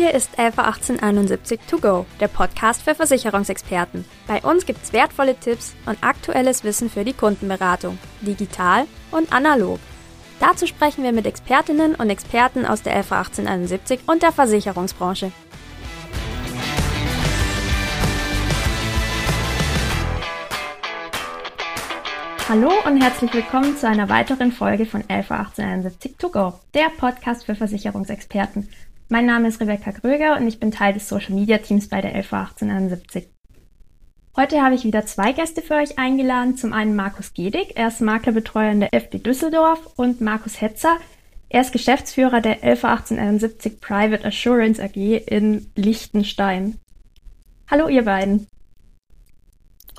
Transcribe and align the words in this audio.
Hier 0.00 0.14
ist 0.14 0.38
Alpha 0.38 0.62
1871 0.62 1.60
To 1.68 1.76
Go, 1.76 2.06
der 2.20 2.28
Podcast 2.28 2.80
für 2.80 2.94
Versicherungsexperten. 2.94 4.06
Bei 4.26 4.40
uns 4.40 4.64
gibt's 4.64 4.94
wertvolle 4.94 5.38
Tipps 5.38 5.74
und 5.84 6.02
aktuelles 6.02 6.64
Wissen 6.64 6.88
für 6.88 7.04
die 7.04 7.12
Kundenberatung, 7.12 7.98
digital 8.22 8.86
und 9.10 9.30
analog. 9.30 9.78
Dazu 10.38 10.66
sprechen 10.66 11.04
wir 11.04 11.12
mit 11.12 11.26
Expertinnen 11.26 11.94
und 11.96 12.08
Experten 12.08 12.64
aus 12.64 12.80
der 12.80 12.96
Alpha 12.96 13.18
1871 13.18 14.00
und 14.06 14.22
der 14.22 14.32
Versicherungsbranche. 14.32 15.32
Hallo 22.48 22.70
und 22.86 23.02
herzlich 23.02 23.34
willkommen 23.34 23.76
zu 23.76 23.86
einer 23.86 24.08
weiteren 24.08 24.50
Folge 24.50 24.86
von 24.86 25.04
Alpha 25.08 25.40
1871 25.40 26.16
To 26.16 26.30
Go, 26.30 26.54
der 26.72 26.88
Podcast 26.88 27.44
für 27.44 27.54
Versicherungsexperten. 27.54 28.66
Mein 29.12 29.26
Name 29.26 29.48
ist 29.48 29.60
Rebecca 29.60 29.90
Gröger 29.90 30.36
und 30.36 30.46
ich 30.46 30.60
bin 30.60 30.70
Teil 30.70 30.94
des 30.94 31.08
Social 31.08 31.34
Media 31.34 31.58
Teams 31.58 31.88
bei 31.88 32.00
der 32.00 32.14
LV 32.14 32.32
1871. 32.32 33.26
Heute 34.36 34.62
habe 34.62 34.76
ich 34.76 34.84
wieder 34.84 35.04
zwei 35.04 35.32
Gäste 35.32 35.62
für 35.62 35.74
euch 35.74 35.98
eingeladen. 35.98 36.56
Zum 36.56 36.72
einen 36.72 36.94
Markus 36.94 37.34
Gedig, 37.34 37.72
er 37.74 37.88
ist 37.88 38.00
Maklerbetreuer 38.00 38.70
in 38.70 38.78
der 38.78 38.94
FB 38.94 39.18
Düsseldorf 39.18 39.80
und 39.96 40.20
Markus 40.20 40.60
Hetzer, 40.60 40.96
er 41.48 41.62
ist 41.62 41.72
Geschäftsführer 41.72 42.40
der 42.40 42.58
LV 42.62 42.84
1871 42.84 43.80
Private 43.80 44.24
Assurance 44.24 44.80
AG 44.80 44.94
in 44.94 45.66
Liechtenstein. 45.74 46.78
Hallo 47.68 47.88
ihr 47.88 48.04
beiden. 48.04 48.46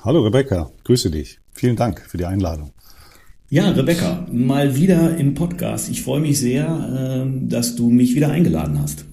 Hallo 0.06 0.22
Rebecca, 0.22 0.72
grüße 0.86 1.12
dich. 1.12 1.42
Vielen 1.52 1.76
Dank 1.76 2.00
für 2.00 2.18
die 2.18 2.26
Einladung. 2.26 2.72
Ja, 3.54 3.70
Rebecca, 3.72 4.26
mal 4.32 4.78
wieder 4.78 5.18
im 5.18 5.34
Podcast. 5.34 5.90
Ich 5.90 6.04
freue 6.04 6.22
mich 6.22 6.40
sehr, 6.40 6.66
ähm, 6.98 7.50
dass 7.50 7.76
du 7.76 7.90
mich 7.90 8.16
wieder 8.16 8.30
eingeladen 8.30 8.82
hast. 8.82 9.04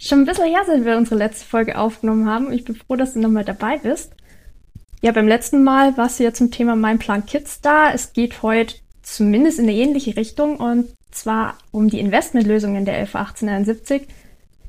Schon 0.00 0.20
ein 0.20 0.24
bisschen 0.24 0.46
her, 0.46 0.62
seit 0.66 0.86
wir 0.86 0.96
unsere 0.96 1.16
letzte 1.16 1.44
Folge 1.44 1.76
aufgenommen 1.76 2.26
haben. 2.26 2.50
Ich 2.50 2.64
bin 2.64 2.76
froh, 2.76 2.96
dass 2.96 3.12
du 3.12 3.20
nochmal 3.20 3.44
dabei 3.44 3.76
bist. 3.76 4.14
Ja, 5.02 5.12
beim 5.12 5.28
letzten 5.28 5.64
Mal 5.64 5.98
warst 5.98 6.18
du 6.18 6.24
ja 6.24 6.32
zum 6.32 6.50
Thema 6.50 6.76
Mein 6.76 6.98
Plan 6.98 7.26
Kids 7.26 7.60
da. 7.60 7.92
Es 7.92 8.14
geht 8.14 8.42
heute 8.42 8.76
zumindest 9.02 9.58
in 9.58 9.66
eine 9.66 9.74
ähnliche 9.74 10.16
Richtung 10.16 10.56
und 10.56 10.86
zwar 11.10 11.58
um 11.72 11.88
die 11.90 12.00
Investmentlösungen 12.00 12.86
der 12.86 13.02
LV 13.02 13.16
1871, 13.16 14.08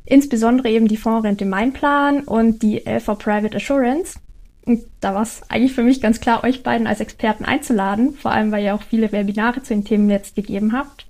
insbesondere 0.03 0.67
eben 0.67 0.89
die 0.89 0.97
Fondsrente 0.97 1.45
Mein 1.45 1.71
Plan 1.71 2.25
und 2.25 2.61
die 2.63 2.79
LV 2.85 3.17
Private 3.17 3.55
Assurance. 3.55 4.19
Und 4.67 4.83
da 4.99 5.15
war 5.15 5.21
es 5.21 5.43
eigentlich 5.47 5.71
für 5.71 5.83
mich 5.83 6.01
ganz 6.01 6.19
klar, 6.19 6.43
euch 6.43 6.61
beiden 6.61 6.87
als 6.87 6.99
Experten 6.99 7.45
einzuladen, 7.45 8.13
vor 8.13 8.31
allem 8.31 8.51
weil 8.51 8.65
ihr 8.65 8.75
auch 8.75 8.81
viele 8.81 9.13
Webinare 9.13 9.63
zu 9.63 9.73
den 9.73 9.85
Themen 9.85 10.09
jetzt 10.09 10.35
gegeben 10.35 10.73
habt. 10.73 11.07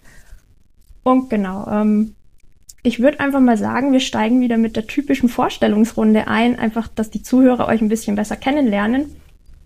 Und 1.01 1.31
genau, 1.31 1.67
ähm, 1.67 2.13
ich 2.83 2.99
würde 2.99 3.19
einfach 3.19 3.39
mal 3.39 3.57
sagen, 3.57 3.93
wir 3.93 3.99
steigen 3.99 4.41
wieder 4.41 4.57
mit 4.57 4.75
der 4.75 4.85
typischen 4.85 5.27
Vorstellungsrunde 5.27 6.27
ein, 6.27 6.59
einfach, 6.59 6.87
dass 6.87 7.09
die 7.09 7.23
Zuhörer 7.23 7.67
euch 7.67 7.81
ein 7.81 7.89
bisschen 7.89 8.15
besser 8.15 8.35
kennenlernen. 8.35 9.15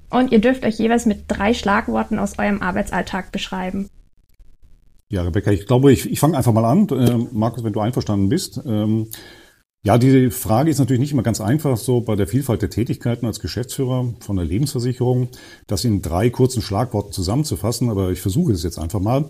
Und 0.09 0.31
ihr 0.31 0.39
dürft 0.39 0.63
euch 0.63 0.77
jeweils 0.77 1.05
mit 1.05 1.25
drei 1.27 1.53
Schlagworten 1.53 2.17
aus 2.17 2.39
eurem 2.39 2.61
Arbeitsalltag 2.61 3.33
beschreiben. 3.33 3.89
Ja, 5.09 5.23
Rebecca, 5.23 5.51
ich 5.51 5.67
glaube, 5.67 5.91
ich, 5.91 6.09
ich 6.09 6.21
fange 6.21 6.37
einfach 6.37 6.53
mal 6.53 6.63
an. 6.63 6.87
Äh, 6.87 7.27
Markus, 7.33 7.65
wenn 7.65 7.73
du 7.73 7.81
einverstanden 7.81 8.29
bist. 8.29 8.61
Ähm, 8.65 9.09
ja, 9.83 9.97
die 9.97 10.29
Frage 10.29 10.69
ist 10.69 10.77
natürlich 10.77 10.99
nicht 10.99 11.11
immer 11.11 11.23
ganz 11.23 11.41
einfach, 11.41 11.75
so 11.75 12.01
bei 12.01 12.15
der 12.15 12.27
Vielfalt 12.27 12.61
der 12.61 12.69
Tätigkeiten 12.69 13.25
als 13.25 13.39
Geschäftsführer 13.39 14.13
von 14.19 14.35
der 14.35 14.45
Lebensversicherung, 14.45 15.29
das 15.65 15.85
in 15.85 16.03
drei 16.03 16.29
kurzen 16.29 16.61
Schlagworten 16.61 17.11
zusammenzufassen, 17.11 17.89
aber 17.89 18.11
ich 18.11 18.21
versuche 18.21 18.51
es 18.51 18.61
jetzt 18.61 18.77
einfach 18.77 18.99
mal. 18.99 19.29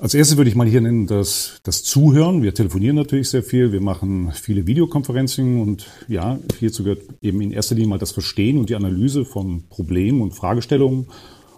Als 0.00 0.14
erstes 0.14 0.38
würde 0.38 0.48
ich 0.48 0.56
mal 0.56 0.66
hier 0.66 0.80
nennen 0.80 1.06
das, 1.06 1.60
das 1.62 1.82
Zuhören. 1.84 2.42
Wir 2.42 2.54
telefonieren 2.54 2.96
natürlich 2.96 3.28
sehr 3.28 3.42
viel, 3.42 3.70
wir 3.70 3.82
machen 3.82 4.32
viele 4.32 4.66
Videokonferenzen 4.66 5.60
und 5.60 5.86
ja, 6.08 6.38
hierzu 6.58 6.82
gehört 6.82 7.02
eben 7.20 7.40
in 7.40 7.52
erster 7.52 7.74
Linie 7.74 7.90
mal 7.90 7.98
das 7.98 8.12
Verstehen 8.12 8.58
und 8.58 8.70
die 8.70 8.76
Analyse 8.76 9.24
von 9.24 9.68
Problemen 9.68 10.22
und 10.22 10.32
Fragestellungen 10.32 11.08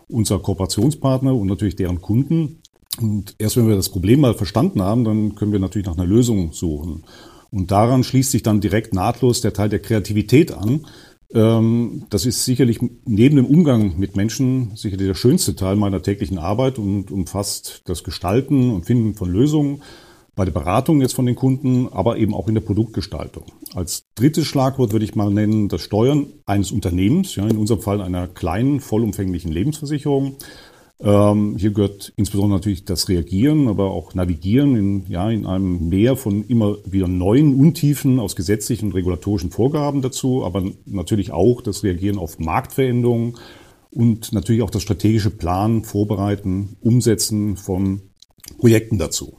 unserer 0.09 0.41
Kooperationspartner 0.41 1.35
und 1.35 1.47
natürlich 1.47 1.77
deren 1.77 2.03
Kunden. 2.03 2.63
Und 3.01 3.37
erst 3.39 3.57
wenn 3.57 3.69
wir 3.69 3.77
das 3.77 3.89
Problem 3.89 4.21
mal 4.21 4.35
verstanden 4.35 4.83
haben, 4.83 5.05
dann 5.05 5.35
können 5.35 5.53
wir 5.53 5.61
natürlich 5.61 5.87
nach 5.87 5.97
einer 5.97 6.05
Lösung 6.05 6.53
suchen. 6.53 7.05
Und 7.53 7.71
daran 7.71 8.03
schließt 8.03 8.31
sich 8.33 8.43
dann 8.43 8.61
direkt 8.61 8.95
nahtlos 8.95 9.43
der 9.43 9.53
Teil 9.53 9.69
der 9.69 9.79
Kreativität 9.79 10.53
an. 10.53 10.87
Ähm, 11.35 12.05
das 12.11 12.27
ist 12.27 12.45
sicherlich 12.45 12.81
neben 13.05 13.37
dem 13.37 13.47
Umgang 13.47 13.99
mit 13.99 14.17
Menschen 14.17 14.75
sicherlich 14.75 15.07
der 15.07 15.15
schönste 15.15 15.55
Teil 15.55 15.77
meiner 15.77 16.03
täglichen 16.03 16.39
Arbeit 16.39 16.79
und 16.79 17.11
umfasst 17.11 17.83
das 17.85 18.05
Gestalten 18.05 18.71
und 18.71 18.87
Finden 18.87 19.15
von 19.15 19.31
Lösungen 19.31 19.83
bei 20.35 20.47
der 20.47 20.53
Beratung 20.53 21.03
jetzt 21.03 21.15
von 21.15 21.27
den 21.27 21.37
Kunden, 21.37 21.89
aber 21.93 22.17
eben 22.17 22.35
auch 22.35 22.49
in 22.49 22.55
der 22.55 22.63
Produktgestaltung. 22.63 23.45
Als 23.75 24.07
drittes 24.15 24.47
Schlagwort 24.47 24.93
würde 24.93 25.05
ich 25.05 25.15
mal 25.15 25.31
nennen 25.31 25.69
das 25.69 25.83
Steuern 25.83 26.27
eines 26.47 26.73
Unternehmens, 26.73 27.37
ja, 27.37 27.47
in 27.47 27.59
unserem 27.59 27.83
Fall 27.83 28.01
einer 28.01 28.29
kleinen, 28.29 28.81
vollumfänglichen 28.81 29.53
Lebensversicherung. 29.53 30.37
Ähm, 31.05 31.57
hier 31.59 31.73
gehört 31.73 32.13
insbesondere 32.15 32.59
natürlich 32.59 32.85
das 32.85 33.09
Reagieren, 33.09 33.67
aber 33.67 33.91
auch 33.91 34.15
Navigieren 34.15 34.77
in, 34.77 35.07
ja, 35.09 35.29
in 35.31 35.47
einem 35.47 35.89
Meer 35.89 36.17
von 36.17 36.45
immer 36.47 36.77
wieder 36.85 37.09
neuen 37.09 37.59
Untiefen 37.59 38.21
aus 38.21 38.37
gesetzlichen 38.37 38.87
und 38.87 38.95
regulatorischen 38.95 39.51
Vorgaben 39.51 40.01
dazu, 40.01 40.45
aber 40.45 40.63
natürlich 40.87 41.33
auch 41.33 41.61
das 41.61 41.83
Reagieren 41.83 42.19
auf 42.19 42.39
Marktveränderungen 42.39 43.37
und 43.91 44.33
natürlich 44.33 44.63
auch 44.63 44.71
das 44.71 44.83
strategische 44.83 45.31
Planen, 45.31 45.83
Vorbereiten, 45.83 46.77
Umsetzen 46.81 47.57
von 47.57 48.03
Projekten 48.59 48.97
dazu. 48.99 49.39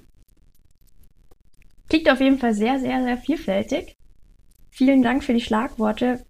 Klingt 1.87 2.09
auf 2.09 2.19
jeden 2.19 2.39
Fall 2.39 2.53
sehr, 2.53 2.79
sehr, 2.79 3.03
sehr 3.03 3.17
vielfältig. 3.17 3.95
Vielen 4.69 5.01
Dank 5.01 5.23
für 5.23 5.33
die 5.33 5.41
Schlagworte. 5.41 6.25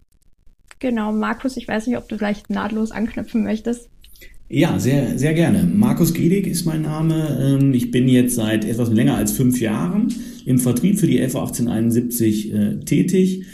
Genau, 0.78 1.10
Markus, 1.12 1.56
ich 1.56 1.66
weiß 1.66 1.88
nicht, 1.88 1.96
ob 1.96 2.08
du 2.08 2.18
vielleicht 2.18 2.50
nahtlos 2.50 2.92
anknüpfen 2.92 3.42
möchtest. 3.42 3.88
Ja, 4.48 4.78
sehr, 4.78 5.18
sehr 5.18 5.32
gerne. 5.32 5.62
Markus 5.74 6.12
Gedig 6.12 6.46
ist 6.46 6.66
mein 6.66 6.82
Name. 6.82 7.38
Ähm, 7.40 7.72
ich 7.72 7.90
bin 7.90 8.08
jetzt 8.08 8.34
seit 8.34 8.66
etwas 8.66 8.90
länger 8.90 9.16
als 9.16 9.32
fünf 9.32 9.58
Jahren 9.58 10.08
im 10.44 10.58
Vertrieb 10.58 10.98
für 10.98 11.06
die 11.06 11.16
FA 11.28 11.40
1871 11.40 12.52
äh, 12.52 12.76
tätig. 12.84 13.44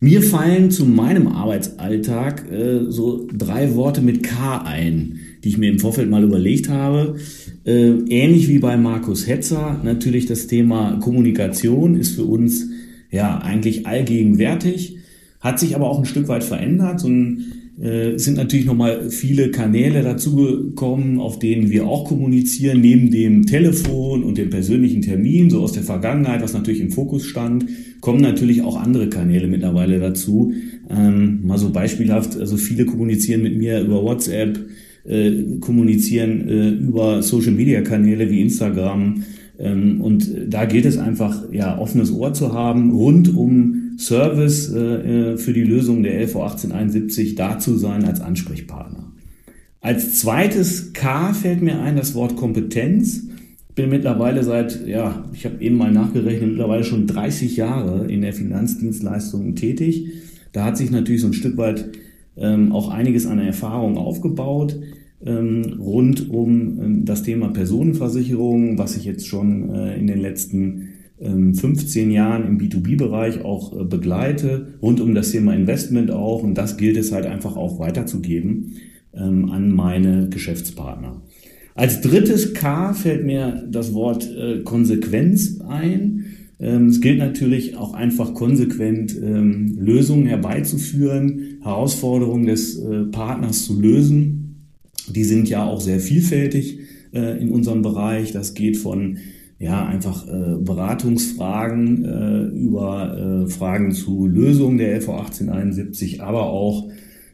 Mir 0.00 0.22
fallen 0.22 0.72
zu 0.72 0.86
meinem 0.86 1.28
Arbeitsalltag 1.28 2.50
äh, 2.50 2.90
so 2.90 3.28
drei 3.32 3.76
Worte 3.76 4.00
mit 4.00 4.24
K 4.24 4.62
ein, 4.62 5.20
die 5.44 5.50
ich 5.50 5.58
mir 5.58 5.70
im 5.70 5.78
Vorfeld 5.78 6.10
mal 6.10 6.24
überlegt 6.24 6.68
habe. 6.68 7.16
Äh, 7.64 7.90
ähnlich 8.08 8.48
wie 8.48 8.58
bei 8.58 8.76
Markus 8.76 9.28
Hetzer, 9.28 9.80
natürlich 9.84 10.26
das 10.26 10.48
Thema 10.48 10.98
Kommunikation 11.00 11.94
ist 11.94 12.16
für 12.16 12.24
uns 12.24 12.66
ja 13.12 13.38
eigentlich 13.38 13.86
allgegenwärtig, 13.86 14.96
hat 15.38 15.60
sich 15.60 15.76
aber 15.76 15.88
auch 15.88 16.00
ein 16.00 16.06
Stück 16.06 16.26
weit 16.26 16.42
verändert. 16.42 16.98
So 16.98 17.08
ein 17.08 17.59
äh, 17.80 18.18
sind 18.18 18.36
natürlich 18.36 18.66
nochmal 18.66 19.08
viele 19.08 19.50
Kanäle 19.50 20.02
dazugekommen, 20.02 21.18
auf 21.18 21.38
denen 21.38 21.70
wir 21.70 21.86
auch 21.86 22.04
kommunizieren, 22.04 22.82
neben 22.82 23.10
dem 23.10 23.46
Telefon 23.46 24.22
und 24.22 24.36
dem 24.36 24.50
persönlichen 24.50 25.00
Termin, 25.00 25.48
so 25.48 25.60
aus 25.62 25.72
der 25.72 25.82
Vergangenheit, 25.82 26.42
was 26.42 26.52
natürlich 26.52 26.80
im 26.80 26.90
Fokus 26.90 27.24
stand, 27.24 27.64
kommen 28.00 28.20
natürlich 28.20 28.60
auch 28.62 28.76
andere 28.76 29.08
Kanäle 29.08 29.46
mittlerweile 29.46 29.98
dazu. 29.98 30.52
Ähm, 30.90 31.46
mal 31.46 31.56
so 31.56 31.70
beispielhaft, 31.70 32.38
also 32.38 32.58
viele 32.58 32.84
kommunizieren 32.84 33.42
mit 33.42 33.56
mir 33.56 33.80
über 33.80 34.02
WhatsApp, 34.02 34.58
äh, 35.06 35.32
kommunizieren 35.60 36.48
äh, 36.48 36.68
über 36.70 37.22
Social-Media-Kanäle 37.22 38.28
wie 38.30 38.42
Instagram. 38.42 39.24
Ähm, 39.58 40.02
und 40.02 40.30
da 40.48 40.66
gilt 40.66 40.84
es 40.84 40.98
einfach, 40.98 41.50
ja, 41.50 41.78
offenes 41.78 42.12
Ohr 42.12 42.34
zu 42.34 42.52
haben 42.52 42.90
rund 42.90 43.34
um 43.34 43.79
Service 44.00 44.72
äh, 44.72 44.78
äh, 45.32 45.36
für 45.36 45.52
die 45.52 45.62
Lösung 45.62 46.02
der 46.02 46.14
LV 46.22 46.36
1871 46.36 47.34
da 47.34 47.58
zu 47.58 47.76
sein 47.76 48.04
als 48.04 48.20
Ansprechpartner. 48.20 49.12
Als 49.80 50.20
zweites 50.20 50.92
K 50.92 51.32
fällt 51.32 51.62
mir 51.62 51.80
ein 51.80 51.96
das 51.96 52.14
Wort 52.14 52.36
Kompetenz. 52.36 53.28
Bin 53.74 53.90
mittlerweile 53.90 54.42
seit, 54.42 54.86
ja, 54.86 55.24
ich 55.32 55.44
habe 55.44 55.62
eben 55.62 55.76
mal 55.76 55.92
nachgerechnet, 55.92 56.50
mittlerweile 56.50 56.84
schon 56.84 57.06
30 57.06 57.56
Jahre 57.56 58.10
in 58.10 58.22
der 58.22 58.32
Finanzdienstleistung 58.32 59.54
tätig. 59.54 60.08
Da 60.52 60.64
hat 60.64 60.76
sich 60.76 60.90
natürlich 60.90 61.20
so 61.20 61.28
ein 61.28 61.34
Stück 61.34 61.56
weit 61.56 61.90
ähm, 62.36 62.72
auch 62.72 62.90
einiges 62.90 63.26
an 63.26 63.38
Erfahrung 63.38 63.96
aufgebaut 63.96 64.76
ähm, 65.24 65.78
rund 65.80 66.30
um 66.30 66.80
ähm, 66.80 67.04
das 67.04 67.22
Thema 67.22 67.48
Personenversicherung, 67.48 68.78
was 68.78 68.96
ich 68.96 69.04
jetzt 69.04 69.26
schon 69.26 69.74
äh, 69.74 69.98
in 69.98 70.06
den 70.06 70.20
letzten 70.20 70.88
15 71.20 72.04
ähm, 72.04 72.10
Jahren 72.10 72.46
im 72.46 72.58
B2B-Bereich 72.58 73.44
auch 73.44 73.78
äh, 73.78 73.84
begleite, 73.84 74.68
rund 74.80 75.00
um 75.00 75.14
das 75.14 75.32
Thema 75.32 75.54
Investment 75.54 76.10
auch. 76.10 76.42
Und 76.42 76.54
das 76.54 76.78
gilt 76.78 76.96
es 76.96 77.12
halt 77.12 77.26
einfach 77.26 77.56
auch 77.56 77.78
weiterzugeben 77.78 78.76
ähm, 79.12 79.50
an 79.50 79.70
meine 79.70 80.30
Geschäftspartner. 80.30 81.20
Als 81.74 82.00
drittes 82.00 82.54
K 82.54 82.94
fällt 82.94 83.26
mir 83.26 83.66
das 83.70 83.92
Wort 83.92 84.28
äh, 84.30 84.60
Konsequenz 84.64 85.60
ein. 85.60 86.24
Ähm, 86.58 86.86
es 86.86 87.02
gilt 87.02 87.18
natürlich 87.18 87.76
auch 87.76 87.92
einfach 87.92 88.32
konsequent 88.32 89.14
Lösungen 89.14 90.26
herbeizuführen, 90.26 91.58
Herausforderungen 91.62 92.46
des 92.46 92.78
äh, 92.78 93.04
Partners 93.04 93.66
zu 93.66 93.78
lösen. 93.78 94.70
Die 95.08 95.24
sind 95.24 95.48
ja 95.50 95.66
auch 95.66 95.80
sehr 95.80 96.00
vielfältig 96.00 96.78
in 97.12 97.50
unserem 97.50 97.82
Bereich. 97.82 98.30
Das 98.30 98.54
geht 98.54 98.76
von 98.76 99.16
ja, 99.60 99.86
einfach 99.86 100.26
äh, 100.26 100.56
Beratungsfragen 100.58 102.04
äh, 102.04 102.44
über 102.58 103.44
äh, 103.44 103.50
Fragen 103.50 103.92
zu 103.92 104.26
Lösungen 104.26 104.78
der 104.78 104.96
LV 104.96 105.10
1871, 105.10 106.22
aber 106.22 106.44
auch 106.44 106.88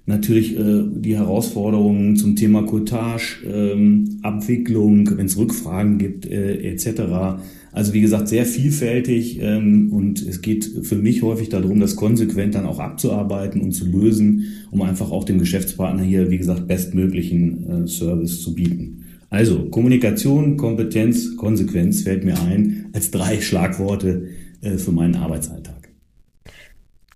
natürlich 0.07 0.59
äh, 0.59 0.83
die 0.97 1.17
Herausforderungen 1.17 2.17
zum 2.17 2.35
Thema 2.35 2.65
Cottage, 2.65 3.45
ähm, 3.47 4.19
Abwicklung, 4.23 5.09
wenn 5.17 5.27
es 5.27 5.39
Rückfragen 5.39 5.99
gibt, 5.99 6.27
äh, 6.27 6.73
etc. 6.73 7.39
Also 7.71 7.93
wie 7.93 8.01
gesagt, 8.01 8.27
sehr 8.27 8.45
vielfältig 8.45 9.39
ähm, 9.41 9.93
und 9.93 10.21
es 10.21 10.43
geht 10.43 10.65
für 10.83 10.97
mich 10.97 11.23
häufig 11.23 11.49
darum, 11.49 11.79
das 11.79 11.95
konsequent 11.95 12.57
dann 12.57 12.67
auch 12.67 12.81
abzuarbeiten 12.81 13.61
und 13.61 13.71
zu 13.71 13.87
lösen, 13.87 14.47
um 14.73 14.83
einfach 14.83 15.13
auch 15.13 15.23
dem 15.23 15.39
Geschäftspartner 15.39 16.03
hier, 16.03 16.29
wie 16.29 16.39
gesagt, 16.39 16.67
bestmöglichen 16.67 17.85
äh, 17.85 17.87
Service 17.87 18.43
zu 18.43 18.53
bieten. 18.53 19.06
Also 19.37 19.67
Kommunikation, 19.69 20.57
Kompetenz, 20.57 21.37
Konsequenz 21.37 22.05
fällt 22.05 22.25
mir 22.25 22.41
ein 22.41 22.89
als 22.95 23.11
drei 23.11 23.39
Schlagworte 23.43 24.31
äh, 24.63 24.79
für 24.79 24.93
meinen 24.93 25.15
Arbeitsalltag. 25.15 25.91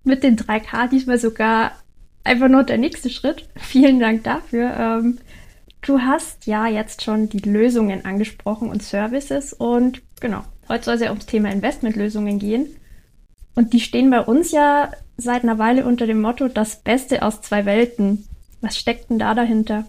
Mit 0.05 0.22
den 0.22 0.37
3K 0.37 0.90
diesmal 0.90 1.19
sogar 1.19 1.72
einfach 2.22 2.50
nur 2.50 2.64
der 2.64 2.76
nächste 2.76 3.08
Schritt. 3.08 3.49
Vielen 3.56 4.00
Dank 4.00 4.22
dafür. 4.25 4.70
Ähm, 4.78 5.19
du 5.81 6.00
hast 6.00 6.44
ja 6.44 6.69
jetzt 6.69 7.00
schon 7.00 7.31
die 7.31 7.38
Lösungen 7.38 8.05
angesprochen 8.05 8.69
und 8.69 8.82
Services 8.82 9.55
und 9.55 10.02
genau, 10.20 10.44
heute 10.69 10.84
soll 10.84 10.94
es 10.96 11.00
ja 11.00 11.08
ums 11.08 11.25
Thema 11.25 11.50
Investmentlösungen 11.50 12.38
gehen. 12.38 12.67
Und 13.55 13.72
die 13.72 13.81
stehen 13.81 14.11
bei 14.11 14.20
uns 14.20 14.52
ja 14.52 14.90
seit 15.17 15.43
einer 15.43 15.58
Weile 15.58 15.87
unter 15.87 16.06
dem 16.06 16.20
Motto 16.20 16.49
das 16.49 16.82
Beste 16.82 17.22
aus 17.22 17.40
zwei 17.40 17.64
Welten. 17.64 18.26
Was 18.61 18.76
steckt 18.76 19.08
denn 19.08 19.19
da 19.19 19.34
dahinter? 19.34 19.87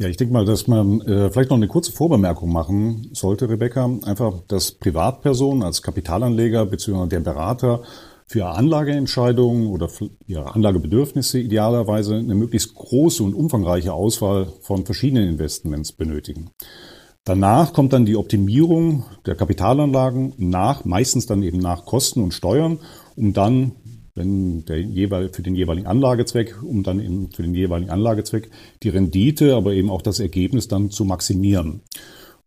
Ja, 0.00 0.06
ich 0.06 0.16
denke 0.16 0.32
mal, 0.32 0.44
dass 0.44 0.68
man 0.68 1.00
äh, 1.00 1.28
vielleicht 1.30 1.50
noch 1.50 1.56
eine 1.56 1.66
kurze 1.66 1.90
Vorbemerkung 1.90 2.52
machen 2.52 3.10
sollte, 3.14 3.48
Rebecca. 3.48 3.84
Einfach, 4.04 4.42
dass 4.46 4.70
Privatpersonen 4.70 5.64
als 5.64 5.82
Kapitalanleger 5.82 6.66
bzw. 6.66 7.08
der 7.08 7.20
Berater 7.20 7.82
für 8.24 8.46
Anlageentscheidungen 8.46 9.66
oder 9.66 9.88
für 9.88 10.10
ihre 10.26 10.54
Anlagebedürfnisse 10.54 11.40
idealerweise 11.40 12.14
eine 12.14 12.36
möglichst 12.36 12.76
große 12.76 13.24
und 13.24 13.34
umfangreiche 13.34 13.92
Auswahl 13.92 14.52
von 14.60 14.86
verschiedenen 14.86 15.28
Investments 15.28 15.90
benötigen. 15.90 16.50
Danach 17.24 17.72
kommt 17.72 17.92
dann 17.92 18.06
die 18.06 18.16
Optimierung 18.16 19.04
der 19.26 19.34
Kapitalanlagen 19.34 20.32
nach, 20.36 20.84
meistens 20.84 21.26
dann 21.26 21.42
eben 21.42 21.58
nach 21.58 21.86
Kosten 21.86 22.22
und 22.22 22.32
Steuern, 22.32 22.78
um 23.16 23.32
dann 23.32 23.72
wenn 24.18 24.64
der 24.64 24.80
jeweil, 24.80 25.30
für 25.30 25.42
den 25.42 25.54
jeweiligen 25.54 25.86
Anlagezweck, 25.86 26.62
um 26.62 26.82
dann 26.82 27.00
eben 27.00 27.30
für 27.30 27.42
den 27.42 27.54
jeweiligen 27.54 27.90
Anlagezweck 27.90 28.50
die 28.82 28.90
Rendite, 28.90 29.54
aber 29.54 29.72
eben 29.72 29.90
auch 29.90 30.02
das 30.02 30.20
Ergebnis 30.20 30.68
dann 30.68 30.90
zu 30.90 31.04
maximieren. 31.04 31.82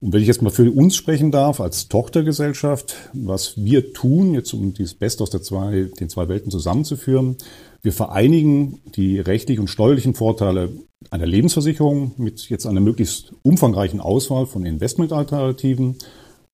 Und 0.01 0.13
wenn 0.13 0.21
ich 0.21 0.27
jetzt 0.27 0.41
mal 0.41 0.49
für 0.49 0.69
uns 0.71 0.95
sprechen 0.95 1.31
darf, 1.31 1.61
als 1.61 1.87
Tochtergesellschaft, 1.87 2.95
was 3.13 3.55
wir 3.63 3.93
tun, 3.93 4.33
jetzt 4.33 4.51
um 4.51 4.73
dieses 4.73 4.95
Beste 4.95 5.21
aus 5.21 5.29
der 5.29 5.43
zwei, 5.43 5.89
den 5.99 6.09
zwei 6.09 6.27
Welten 6.27 6.49
zusammenzuführen, 6.49 7.37
wir 7.83 7.93
vereinigen 7.93 8.79
die 8.95 9.19
rechtlichen 9.19 9.61
und 9.61 9.67
steuerlichen 9.67 10.15
Vorteile 10.15 10.71
einer 11.11 11.27
Lebensversicherung 11.27 12.13
mit 12.17 12.49
jetzt 12.49 12.65
einer 12.65 12.79
möglichst 12.79 13.33
umfangreichen 13.43 13.99
Auswahl 13.99 14.47
von 14.47 14.65
Investmentalternativen 14.65 15.97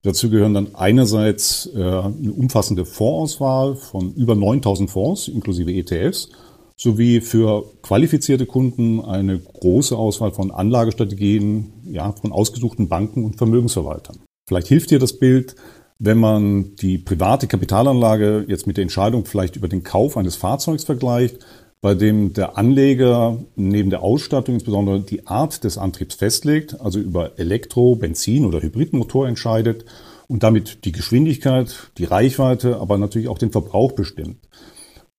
Dazu 0.04 0.30
gehören 0.30 0.54
dann 0.54 0.76
einerseits 0.76 1.70
äh, 1.76 1.80
eine 1.80 2.32
umfassende 2.32 2.86
Fondsauswahl 2.86 3.76
von 3.76 4.14
über 4.14 4.36
9000 4.36 4.90
Fonds 4.90 5.28
inklusive 5.28 5.74
ETFs 5.74 6.30
sowie 6.76 7.22
für 7.22 7.66
qualifizierte 7.82 8.46
Kunden 8.46 9.02
eine 9.02 9.40
große 9.40 9.98
Auswahl 9.98 10.32
von 10.32 10.52
Anlagestrategien 10.52 11.74
ja, 11.92 12.12
von 12.12 12.32
ausgesuchten 12.32 12.88
Banken 12.88 13.26
und 13.26 13.38
Vermögensverwaltern. 13.38 14.20
Vielleicht 14.48 14.68
hilft 14.68 14.92
dir 14.92 15.00
das 15.00 15.14
Bild, 15.14 15.56
wenn 16.00 16.20
man 16.20 16.76
die 16.76 17.00
private 17.00 17.48
Kapitalanlage 17.48 18.46
jetzt 18.48 18.68
mit 18.68 18.78
der 18.78 18.84
Entscheidung 18.84 19.26
vielleicht 19.26 19.56
über 19.56 19.68
den 19.68 19.84
Kauf 19.84 20.16
eines 20.18 20.36
Fahrzeugs 20.36 20.84
vergleicht, 20.84 21.40
bei 21.82 21.94
dem 21.94 22.34
der 22.34 22.58
Anleger 22.58 23.38
neben 23.56 23.90
der 23.90 24.02
Ausstattung 24.02 24.56
insbesondere 24.56 25.02
die 25.02 25.28
Art 25.28 25.64
des 25.64 25.78
Antriebs 25.78 26.16
festlegt, 26.16 26.80
also 26.82 27.00
über 27.00 27.38
Elektro-, 27.38 27.96
Benzin- 27.96 28.46
oder 28.46 28.62
Hybridmotor 28.62 29.28
entscheidet 29.28 29.86
und 30.28 30.44
damit 30.44 30.86
die 30.86 30.92
Geschwindigkeit, 30.92 31.92
die 31.98 32.06
Reichweite, 32.06 32.80
aber 32.80 32.98
natürlich 32.98 33.28
auch 33.28 33.38
den 33.38 33.52
Verbrauch 33.52 33.94
bestimmt. 33.94 34.38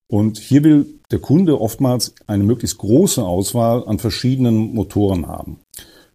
Und 0.09 0.39
hier 0.39 0.65
will 0.65 0.87
der 1.11 1.19
Kunde 1.21 1.61
oftmals 1.61 2.15
eine 2.27 2.45
möglichst 2.45 2.79
große 2.79 3.23
Auswahl 3.23 3.87
an 3.87 3.99
verschiedenen 3.99 4.75
Motoren 4.75 5.27
haben. 5.27 5.61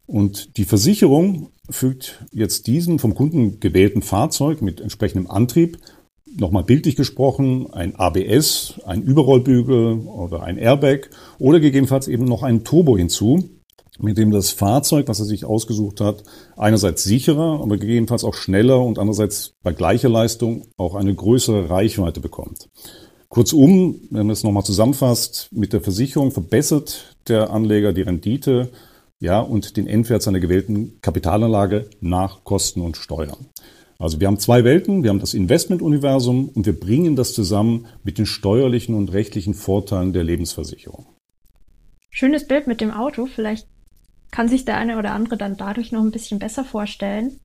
Und 0.05 0.57
die 0.57 0.65
Versicherung 0.65 1.51
fügt 1.69 2.25
jetzt 2.31 2.67
diesem 2.67 2.99
vom 2.99 3.15
Kunden 3.15 3.59
gewählten 3.59 4.01
Fahrzeug 4.01 4.61
mit 4.61 4.81
entsprechendem 4.81 5.29
Antrieb 5.29 5.77
nochmal 6.37 6.63
bildlich 6.63 6.95
gesprochen, 6.95 7.71
ein 7.71 7.95
ABS, 7.95 8.79
ein 8.85 9.01
Überrollbügel 9.01 9.99
oder 9.99 10.43
ein 10.43 10.57
Airbag 10.57 11.09
oder 11.39 11.59
gegebenenfalls 11.59 12.07
eben 12.07 12.25
noch 12.25 12.43
ein 12.43 12.63
Turbo 12.63 12.97
hinzu, 12.97 13.49
mit 13.99 14.17
dem 14.17 14.31
das 14.31 14.49
Fahrzeug, 14.49 15.07
was 15.07 15.19
er 15.19 15.25
sich 15.25 15.45
ausgesucht 15.45 16.01
hat, 16.01 16.23
einerseits 16.57 17.03
sicherer, 17.03 17.61
aber 17.61 17.77
gegebenenfalls 17.77 18.23
auch 18.23 18.33
schneller 18.33 18.83
und 18.83 18.99
andererseits 18.99 19.53
bei 19.61 19.71
gleicher 19.71 20.09
Leistung 20.09 20.63
auch 20.77 20.95
eine 20.95 21.13
größere 21.13 21.69
Reichweite 21.69 22.19
bekommt. 22.19 22.69
Kurzum, 23.29 24.01
wenn 24.11 24.27
man 24.27 24.33
es 24.33 24.43
nochmal 24.43 24.63
zusammenfasst, 24.63 25.49
mit 25.51 25.73
der 25.73 25.81
Versicherung 25.81 26.31
verbessert 26.31 27.15
der 27.27 27.49
Anleger 27.49 27.93
die 27.93 28.03
Rendite 28.03 28.69
ja, 29.19 29.39
und 29.39 29.77
den 29.77 29.87
Endwert 29.87 30.21
seiner 30.21 30.39
gewählten 30.39 30.99
Kapitalanlage 31.01 31.89
nach 32.01 32.43
Kosten 32.43 32.81
und 32.81 32.97
Steuern. 32.97 33.47
Also 33.99 34.19
wir 34.19 34.27
haben 34.27 34.39
zwei 34.39 34.63
Welten, 34.63 35.03
wir 35.03 35.09
haben 35.09 35.19
das 35.19 35.33
Investmentuniversum 35.33 36.49
und 36.49 36.65
wir 36.65 36.77
bringen 36.77 37.15
das 37.15 37.33
zusammen 37.33 37.85
mit 38.03 38.17
den 38.17 38.25
steuerlichen 38.25 38.95
und 38.95 39.13
rechtlichen 39.13 39.53
Vorteilen 39.53 40.13
der 40.13 40.23
Lebensversicherung. 40.23 41.05
Schönes 42.09 42.47
Bild 42.47 42.67
mit 42.67 42.81
dem 42.81 42.91
Auto. 42.91 43.25
Vielleicht 43.25 43.67
kann 44.31 44.49
sich 44.49 44.65
der 44.65 44.77
eine 44.77 44.97
oder 44.97 45.13
andere 45.13 45.37
dann 45.37 45.57
dadurch 45.57 45.91
noch 45.91 46.03
ein 46.03 46.11
bisschen 46.11 46.39
besser 46.39 46.63
vorstellen. 46.63 47.39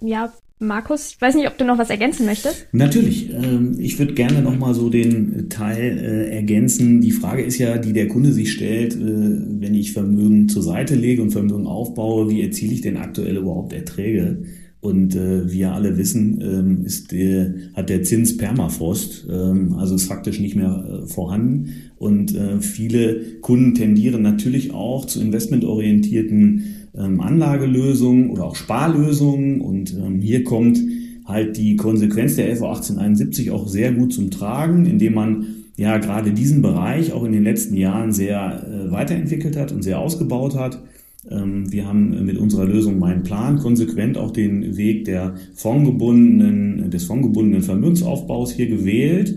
Ja, 0.00 0.32
Markus, 0.58 1.12
ich 1.14 1.20
weiß 1.20 1.34
nicht, 1.34 1.48
ob 1.48 1.58
du 1.58 1.64
noch 1.64 1.78
was 1.78 1.90
ergänzen 1.90 2.24
möchtest. 2.24 2.66
Natürlich. 2.72 3.30
Ähm, 3.30 3.76
ich 3.78 3.98
würde 3.98 4.14
gerne 4.14 4.42
noch 4.42 4.56
mal 4.56 4.74
so 4.74 4.88
den 4.88 5.48
Teil 5.50 5.98
äh, 5.98 6.34
ergänzen. 6.36 7.00
Die 7.00 7.10
Frage 7.10 7.42
ist 7.42 7.58
ja, 7.58 7.78
die 7.78 7.92
der 7.92 8.08
Kunde 8.08 8.32
sich 8.32 8.52
stellt, 8.52 8.94
äh, 8.94 8.98
wenn 8.98 9.74
ich 9.74 9.92
Vermögen 9.92 10.48
zur 10.48 10.62
Seite 10.62 10.94
lege 10.94 11.20
und 11.20 11.30
Vermögen 11.30 11.66
aufbaue, 11.66 12.30
wie 12.30 12.42
erziele 12.42 12.72
ich 12.72 12.80
denn 12.80 12.96
aktuell 12.96 13.36
überhaupt 13.36 13.72
Erträge? 13.72 14.44
Und 14.82 15.14
äh, 15.14 15.48
wie 15.48 15.60
ja 15.60 15.74
alle 15.74 15.96
wissen, 15.96 16.40
ähm, 16.42 16.84
ist 16.84 17.12
der, 17.12 17.54
hat 17.74 17.88
der 17.88 18.02
Zins 18.02 18.36
Permafrost, 18.36 19.28
ähm, 19.30 19.74
also 19.74 19.94
ist 19.94 20.06
faktisch 20.06 20.40
nicht 20.40 20.56
mehr 20.56 21.04
äh, 21.04 21.06
vorhanden. 21.06 21.68
Und 21.98 22.34
äh, 22.34 22.60
viele 22.60 23.38
Kunden 23.42 23.76
tendieren 23.76 24.22
natürlich 24.22 24.74
auch 24.74 25.04
zu 25.04 25.20
investmentorientierten 25.20 26.88
ähm, 26.98 27.20
Anlagelösungen 27.20 28.30
oder 28.30 28.44
auch 28.44 28.56
Sparlösungen. 28.56 29.60
Und 29.60 29.94
ähm, 29.94 30.20
hier 30.20 30.42
kommt 30.42 30.80
halt 31.26 31.56
die 31.56 31.76
Konsequenz 31.76 32.34
der 32.34 32.56
FO 32.56 32.66
1871 32.66 33.52
auch 33.52 33.68
sehr 33.68 33.92
gut 33.92 34.12
zum 34.12 34.32
Tragen, 34.32 34.86
indem 34.86 35.14
man 35.14 35.46
ja 35.76 35.98
gerade 35.98 36.32
diesen 36.32 36.60
Bereich 36.60 37.12
auch 37.12 37.22
in 37.22 37.30
den 37.30 37.44
letzten 37.44 37.76
Jahren 37.76 38.10
sehr 38.10 38.66
äh, 38.66 38.90
weiterentwickelt 38.90 39.56
hat 39.56 39.70
und 39.70 39.82
sehr 39.82 40.00
ausgebaut 40.00 40.56
hat. 40.56 40.82
Ähm, 41.30 41.70
wir 41.70 41.86
haben 41.86 42.24
mit 42.24 42.36
unserer 42.36 42.64
Lösung 42.64 42.98
Mein 42.98 43.22
Plan 43.22 43.58
konsequent 43.58 44.18
auch 44.18 44.32
den 44.32 44.76
Weg 44.76 45.04
der 45.04 45.34
fondgebundenen, 45.54 46.90
des 46.90 47.04
fondgebundenen 47.04 47.62
Vermögensaufbaus 47.62 48.52
hier 48.52 48.66
gewählt. 48.66 49.36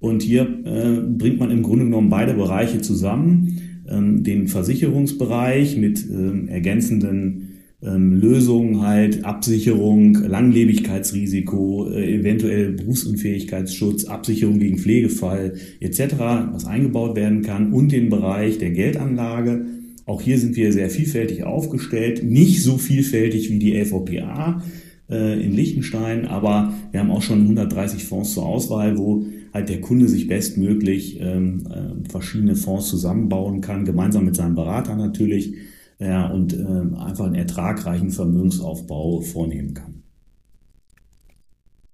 Und 0.00 0.22
hier 0.22 0.42
äh, 0.64 1.00
bringt 1.00 1.38
man 1.38 1.50
im 1.50 1.62
Grunde 1.62 1.84
genommen 1.84 2.10
beide 2.10 2.34
Bereiche 2.34 2.80
zusammen. 2.80 3.60
Ähm, 3.88 4.22
den 4.22 4.48
Versicherungsbereich 4.48 5.76
mit 5.76 6.04
ähm, 6.10 6.48
ergänzenden 6.48 7.48
Lösungen 7.84 8.80
halt, 8.80 9.24
Absicherung, 9.24 10.14
Langlebigkeitsrisiko, 10.14 11.90
äh, 11.90 12.14
eventuell 12.14 12.74
Berufsunfähigkeitsschutz, 12.74 14.04
Absicherung 14.04 14.60
gegen 14.60 14.78
Pflegefall 14.78 15.54
etc., 15.80 16.14
was 16.52 16.64
eingebaut 16.64 17.16
werden 17.16 17.42
kann 17.42 17.72
und 17.72 17.90
den 17.90 18.08
Bereich 18.08 18.58
der 18.58 18.70
Geldanlage 18.70 19.66
auch 20.06 20.20
hier 20.20 20.38
sind 20.38 20.56
wir 20.56 20.72
sehr 20.72 20.90
vielfältig 20.90 21.44
aufgestellt, 21.44 22.22
nicht 22.22 22.62
so 22.62 22.78
vielfältig 22.78 23.50
wie 23.50 23.58
die 23.58 23.76
LVPA 23.76 24.62
äh, 25.10 25.42
in 25.42 25.52
Liechtenstein, 25.52 26.26
aber 26.26 26.72
wir 26.90 27.00
haben 27.00 27.10
auch 27.10 27.22
schon 27.22 27.42
130 27.42 28.04
Fonds 28.04 28.34
zur 28.34 28.46
Auswahl, 28.46 28.98
wo 28.98 29.24
halt 29.52 29.68
der 29.68 29.80
Kunde 29.80 30.08
sich 30.08 30.28
bestmöglich 30.28 31.20
ähm, 31.20 31.66
äh, 31.66 32.08
verschiedene 32.08 32.56
Fonds 32.56 32.88
zusammenbauen 32.88 33.60
kann, 33.60 33.84
gemeinsam 33.84 34.24
mit 34.24 34.36
seinem 34.36 34.54
Berater 34.54 34.96
natürlich, 34.96 35.54
ja, 35.98 36.26
und 36.26 36.52
äh, 36.54 36.96
einfach 36.98 37.26
einen 37.26 37.36
ertragreichen 37.36 38.10
Vermögensaufbau 38.10 39.20
vornehmen 39.20 39.74
kann. 39.74 40.02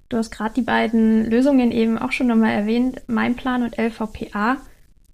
Du 0.09 0.17
hast 0.17 0.31
gerade 0.31 0.55
die 0.55 0.63
beiden 0.63 1.31
Lösungen 1.31 1.71
eben 1.71 1.99
auch 1.99 2.13
schon 2.13 2.29
nochmal 2.29 2.53
erwähnt, 2.53 3.03
Mein 3.07 3.37
Plan 3.37 3.63
und 3.63 3.77
LVPA. 3.77 4.57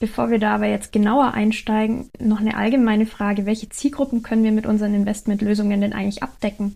Bevor 0.05 0.31
wir 0.31 0.39
da 0.39 0.57
aber 0.57 0.67
jetzt 0.67 0.93
genauer 0.93 1.33
einsteigen, 1.33 2.11
noch 2.21 2.39
eine 2.39 2.59
allgemeine 2.59 3.07
Frage. 3.07 3.47
Welche 3.47 3.71
Zielgruppen 3.71 4.23
können 4.23 4.45
wir 4.45 4.53
mit 4.53 4.67
unseren 4.67 4.93
Investmentlösungen 4.93 5.81
denn 5.81 5.95
eigentlich 5.95 6.23
abdecken? 6.23 6.75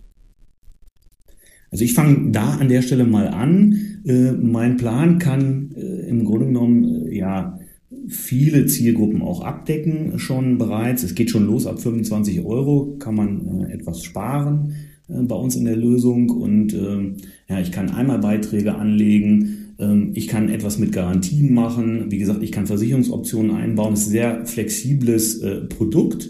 Also 1.69 1.85
ich 1.85 1.93
fange 1.93 2.31
da 2.31 2.53
an 2.55 2.69
der 2.69 2.81
Stelle 2.81 3.03
mal 3.03 3.27
an. 3.27 4.01
Äh, 4.03 4.31
mein 4.31 4.77
Plan 4.77 5.19
kann 5.19 5.75
äh, 5.77 6.09
im 6.09 6.25
Grunde 6.25 6.47
genommen 6.47 7.05
äh, 7.05 7.17
ja 7.19 7.59
viele 8.07 8.65
Zielgruppen 8.65 9.21
auch 9.21 9.41
abdecken 9.41 10.17
schon 10.17 10.57
bereits. 10.57 11.03
Es 11.03 11.13
geht 11.13 11.29
schon 11.29 11.45
los 11.45 11.67
ab 11.67 11.79
25 11.79 12.43
Euro, 12.43 12.95
kann 12.97 13.13
man 13.13 13.61
äh, 13.61 13.73
etwas 13.73 14.03
sparen 14.03 14.73
äh, 15.07 15.21
bei 15.21 15.35
uns 15.35 15.55
in 15.55 15.65
der 15.65 15.77
Lösung 15.77 16.31
und 16.31 16.73
ähm, 16.73 17.17
ja, 17.47 17.59
ich 17.59 17.71
kann 17.71 17.91
einmal 17.91 18.17
Beiträge 18.17 18.73
anlegen. 18.73 19.68
Ähm, 19.79 20.11
ich 20.13 20.27
kann 20.27 20.49
etwas 20.49 20.77
mit 20.77 20.91
Garantien 20.91 21.53
machen. 21.53 22.05
Wie 22.09 22.17
gesagt, 22.17 22.43
ich 22.43 22.51
kann 22.51 22.67
Versicherungsoptionen 22.67 23.55
einbauen. 23.55 23.93
Es 23.93 24.01
ist 24.01 24.07
ein 24.07 24.11
sehr 24.11 24.45
flexibles 24.45 25.41
äh, 25.41 25.61
Produkt 25.61 26.29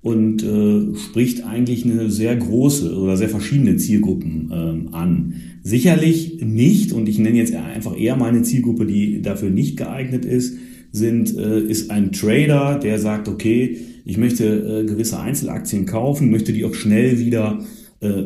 und 0.00 0.42
äh, 0.42 0.96
spricht 0.96 1.44
eigentlich 1.44 1.84
eine 1.84 2.10
sehr 2.10 2.36
große 2.36 2.96
oder 2.96 3.16
sehr 3.16 3.30
verschiedene 3.30 3.76
Zielgruppen 3.76 4.50
ähm, 4.52 4.88
an. 4.92 5.34
Sicherlich 5.62 6.42
nicht, 6.44 6.92
und 6.92 7.08
ich 7.08 7.18
nenne 7.18 7.38
jetzt 7.38 7.54
einfach 7.54 7.98
eher 7.98 8.16
meine 8.16 8.42
Zielgruppe, 8.42 8.84
die 8.84 9.22
dafür 9.22 9.48
nicht 9.48 9.78
geeignet 9.78 10.26
ist, 10.26 10.56
sind, 10.92 11.36
äh, 11.36 11.60
ist 11.60 11.90
ein 11.90 12.12
Trader, 12.12 12.78
der 12.78 12.98
sagt, 12.98 13.28
okay, 13.28 13.78
ich 14.04 14.18
möchte 14.18 14.84
gewisse 14.86 15.18
Einzelaktien 15.18 15.86
kaufen, 15.86 16.30
möchte 16.30 16.52
die 16.52 16.66
auch 16.66 16.74
schnell 16.74 17.18
wieder 17.18 17.64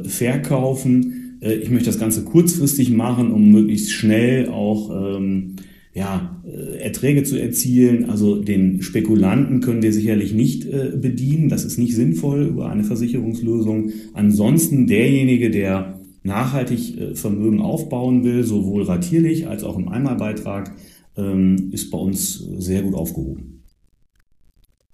verkaufen. 0.03 1.18
Äh, 1.41 1.55
ich 1.55 1.71
möchte 1.71 1.87
das 1.87 1.99
Ganze 1.99 2.25
kurzfristig 2.25 2.91
machen, 2.91 3.31
um 3.33 3.51
möglichst 3.51 3.93
schnell 3.93 4.49
auch 4.49 5.17
ähm, 5.17 5.57
ja, 5.95 6.43
äh, 6.47 6.79
Erträge 6.79 7.25
zu 7.25 7.41
erzielen. 7.41 8.09
Also 8.09 8.37
den 8.37 8.83
Spekulanten 8.83 9.61
können 9.61 9.83
wir 9.83 9.93
sicherlich 9.93 10.33
nicht 10.33 10.65
äh, 10.67 10.93
bedienen. 10.97 11.49
Das 11.49 11.65
ist 11.65 11.79
nicht 11.79 11.95
sinnvoll 11.95 12.47
über 12.47 12.71
eine 12.71 12.85
Versicherungslösung. 12.85 13.91
Ansonsten 14.15 14.87
derjenige, 14.87 15.51
der 15.51 16.01
nachhaltig 16.23 16.99
äh, 16.99 17.15
Vermögen 17.15 17.61
aufbauen 17.61 18.25
will, 18.25 18.45
sowohl 18.45 18.85
ratierlich 18.85 19.49
als 19.49 19.65
auch 19.65 19.77
im 19.77 19.89
Einmalbeitrag, 19.89 20.75
ähm, 21.17 21.71
ist 21.73 21.91
bei 21.91 21.99
uns 21.99 22.39
sehr 22.59 22.83
gut 22.83 22.95
aufgehoben. 22.95 23.65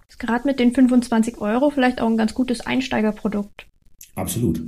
Ist 0.09 0.19
gerade 0.19 0.47
mit 0.47 0.59
den 0.61 0.73
25 0.73 1.39
Euro 1.39 1.71
vielleicht 1.71 2.01
auch 2.01 2.09
ein 2.09 2.17
ganz 2.17 2.35
gutes 2.35 2.61
Einsteigerprodukt. 2.61 3.67
Absolut. 4.15 4.63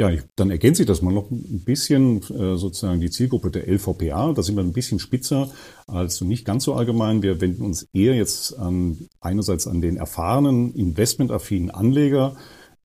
Ja, 0.00 0.08
ich, 0.08 0.22
dann 0.34 0.50
ergänze 0.50 0.84
ich 0.84 0.86
das 0.86 1.02
mal 1.02 1.12
noch 1.12 1.30
ein 1.30 1.62
bisschen, 1.62 2.22
äh, 2.30 2.56
sozusagen 2.56 3.02
die 3.02 3.10
Zielgruppe 3.10 3.50
der 3.50 3.68
LVPA. 3.68 4.32
Da 4.32 4.42
sind 4.42 4.56
wir 4.56 4.64
ein 4.64 4.72
bisschen 4.72 4.98
spitzer 4.98 5.50
als 5.86 6.22
nicht 6.22 6.46
ganz 6.46 6.64
so 6.64 6.72
allgemein. 6.72 7.22
Wir 7.22 7.42
wenden 7.42 7.62
uns 7.62 7.86
eher 7.92 8.14
jetzt 8.14 8.58
an, 8.58 8.96
einerseits 9.20 9.66
an 9.66 9.82
den 9.82 9.98
erfahrenen, 9.98 10.74
investmentaffinen 10.74 11.70
Anleger, 11.70 12.34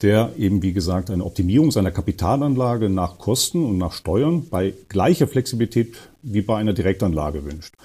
der 0.01 0.33
eben, 0.37 0.61
wie 0.61 0.73
gesagt, 0.73 1.09
eine 1.09 1.23
Optimierung 1.23 1.71
seiner 1.71 1.91
Kapitalanlage 1.91 2.89
nach 2.89 3.17
Kosten 3.17 3.63
und 3.63 3.77
nach 3.77 3.93
Steuern 3.93 4.49
bei 4.49 4.73
gleicher 4.89 5.29
Flexibilität 5.29 5.95
wie 6.21 6.41
bei 6.41 6.57
einer 6.57 6.73
Direktanlage 6.73 7.45
wünscht. 7.45 7.75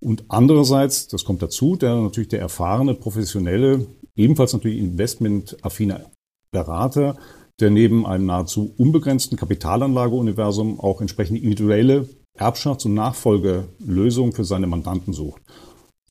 Und 0.00 0.24
andererseits, 0.28 1.06
das 1.06 1.26
kommt 1.26 1.42
dazu, 1.42 1.76
der 1.76 1.96
natürlich 1.96 2.30
der 2.30 2.40
erfahrene, 2.40 2.94
professionelle, 2.94 3.86
ebenfalls 4.16 4.54
natürlich 4.54 4.78
investmentaffine 4.78 6.06
Berater, 6.50 7.18
der 7.60 7.70
neben 7.70 8.06
einem 8.06 8.26
nahezu 8.26 8.74
unbegrenzten 8.76 9.36
Kapitalanlageuniversum 9.36 10.80
auch 10.80 11.00
entsprechende 11.00 11.40
individuelle 11.40 12.08
Erbschafts- 12.38 12.86
und 12.86 12.94
Nachfolgelösungen 12.94 14.32
für 14.32 14.44
seine 14.44 14.66
Mandanten 14.66 15.12
sucht. 15.12 15.42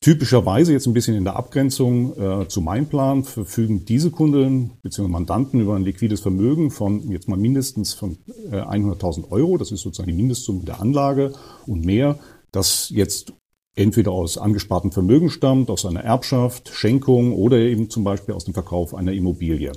Typischerweise 0.02 0.72
jetzt 0.72 0.86
ein 0.86 0.94
bisschen 0.94 1.14
in 1.14 1.24
der 1.24 1.36
Abgrenzung 1.36 2.18
äh, 2.18 2.48
zu 2.48 2.62
meinem 2.62 2.86
Plan 2.86 3.22
verfügen 3.22 3.84
diese 3.84 4.10
Kunden 4.10 4.70
bzw. 4.82 5.08
Mandanten 5.08 5.60
über 5.60 5.76
ein 5.76 5.84
liquides 5.84 6.20
Vermögen 6.20 6.70
von 6.70 7.10
jetzt 7.10 7.28
mal 7.28 7.36
mindestens 7.36 7.92
von 7.92 8.16
äh, 8.50 8.56
100.000 8.56 9.30
Euro. 9.30 9.58
Das 9.58 9.72
ist 9.72 9.82
sozusagen 9.82 10.08
die 10.08 10.16
Mindestsumme 10.16 10.64
der 10.64 10.80
Anlage 10.80 11.32
und 11.66 11.84
mehr, 11.84 12.18
das 12.50 12.88
jetzt 12.88 13.34
entweder 13.74 14.12
aus 14.12 14.38
angespartem 14.38 14.90
Vermögen 14.90 15.28
stammt, 15.28 15.68
aus 15.68 15.84
einer 15.84 16.00
Erbschaft, 16.00 16.70
Schenkung 16.70 17.34
oder 17.34 17.58
eben 17.58 17.90
zum 17.90 18.02
Beispiel 18.02 18.34
aus 18.34 18.46
dem 18.46 18.54
Verkauf 18.54 18.94
einer 18.94 19.12
Immobilie 19.12 19.72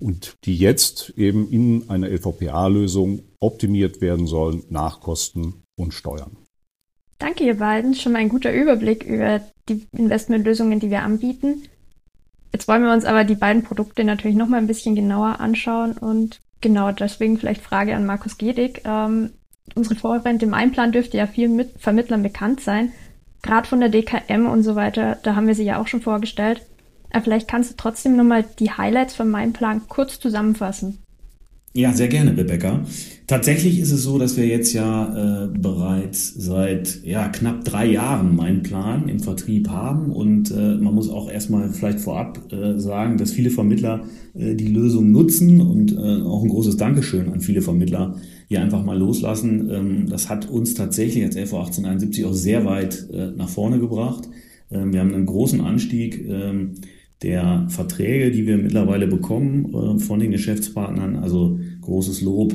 und 0.00 0.36
die 0.44 0.56
jetzt 0.56 1.10
eben 1.16 1.50
in 1.50 1.88
einer 1.88 2.08
LVPA-Lösung 2.08 3.22
optimiert 3.40 4.00
werden 4.00 4.26
sollen 4.26 4.64
nach 4.68 5.00
Kosten 5.00 5.62
und 5.76 5.94
Steuern. 5.94 6.36
Danke, 7.18 7.44
ihr 7.44 7.58
beiden. 7.58 7.94
Schon 7.94 8.12
mal 8.12 8.18
ein 8.18 8.28
guter 8.28 8.52
Überblick 8.52 9.04
über 9.04 9.40
die 9.68 9.86
Investmentlösungen, 9.92 10.80
die 10.80 10.90
wir 10.90 11.02
anbieten. 11.02 11.62
Jetzt 12.52 12.68
wollen 12.68 12.84
wir 12.84 12.92
uns 12.92 13.04
aber 13.04 13.24
die 13.24 13.34
beiden 13.34 13.62
Produkte 13.62 14.04
natürlich 14.04 14.36
noch 14.36 14.48
mal 14.48 14.58
ein 14.58 14.66
bisschen 14.66 14.94
genauer 14.94 15.40
anschauen 15.40 15.92
und 15.92 16.40
genau 16.60 16.92
deswegen 16.92 17.38
vielleicht 17.38 17.62
Frage 17.62 17.96
an 17.96 18.06
Markus 18.06 18.38
Gedig. 18.38 18.82
Ähm, 18.84 19.32
unsere 19.74 19.96
Vorrente 19.96 20.46
im 20.46 20.54
Einplan 20.54 20.92
dürfte 20.92 21.16
ja 21.16 21.26
vielen 21.26 21.56
Mit 21.56 21.80
Vermittlern 21.80 22.22
bekannt 22.22 22.60
sein. 22.60 22.92
Gerade 23.42 23.68
von 23.68 23.80
der 23.80 23.88
DKM 23.88 24.46
und 24.46 24.62
so 24.62 24.74
weiter, 24.74 25.18
da 25.22 25.34
haben 25.34 25.46
wir 25.46 25.54
sie 25.54 25.64
ja 25.64 25.80
auch 25.80 25.86
schon 25.86 26.00
vorgestellt. 26.00 26.62
Vielleicht 27.22 27.48
kannst 27.48 27.70
du 27.70 27.74
trotzdem 27.76 28.16
nochmal 28.16 28.44
die 28.58 28.70
Highlights 28.70 29.14
von 29.14 29.30
meinem 29.30 29.52
Plan 29.52 29.82
kurz 29.88 30.18
zusammenfassen. 30.18 30.98
Ja, 31.76 31.92
sehr 31.92 32.06
gerne, 32.06 32.36
Rebecca. 32.36 32.84
Tatsächlich 33.26 33.80
ist 33.80 33.90
es 33.90 34.04
so, 34.04 34.16
dass 34.16 34.36
wir 34.36 34.46
jetzt 34.46 34.72
ja 34.74 35.46
äh, 35.46 35.48
bereits 35.48 36.32
seit 36.32 37.02
ja, 37.02 37.28
knapp 37.28 37.64
drei 37.64 37.86
Jahren 37.86 38.36
meinen 38.36 38.62
Plan 38.62 39.08
im 39.08 39.18
Vertrieb 39.18 39.68
haben 39.68 40.12
und 40.12 40.52
äh, 40.52 40.76
man 40.76 40.94
muss 40.94 41.10
auch 41.10 41.28
erstmal 41.28 41.70
vielleicht 41.70 41.98
vorab 41.98 42.52
äh, 42.52 42.78
sagen, 42.78 43.18
dass 43.18 43.32
viele 43.32 43.50
Vermittler 43.50 44.04
äh, 44.34 44.54
die 44.54 44.68
Lösung 44.68 45.10
nutzen 45.10 45.60
und 45.60 45.90
äh, 45.90 46.22
auch 46.22 46.44
ein 46.44 46.50
großes 46.50 46.76
Dankeschön 46.76 47.32
an 47.32 47.40
viele 47.40 47.60
Vermittler 47.60 48.14
hier 48.46 48.62
einfach 48.62 48.84
mal 48.84 48.96
loslassen. 48.96 49.68
Ähm, 49.68 50.06
das 50.08 50.28
hat 50.28 50.48
uns 50.48 50.74
tatsächlich 50.74 51.24
als 51.24 51.34
LV 51.34 51.54
1871 51.54 52.24
auch 52.24 52.34
sehr 52.34 52.64
weit 52.64 53.08
äh, 53.12 53.32
nach 53.32 53.48
vorne 53.48 53.80
gebracht. 53.80 54.28
Ähm, 54.70 54.92
wir 54.92 55.00
haben 55.00 55.12
einen 55.12 55.26
großen 55.26 55.60
Anstieg 55.60 56.24
ähm, 56.28 56.74
der 57.24 57.66
Verträge, 57.70 58.30
die 58.30 58.46
wir 58.46 58.58
mittlerweile 58.58 59.06
bekommen 59.06 59.72
äh, 59.74 59.98
von 59.98 60.20
den 60.20 60.30
Geschäftspartnern. 60.30 61.16
Also 61.16 61.58
großes 61.80 62.20
Lob 62.20 62.54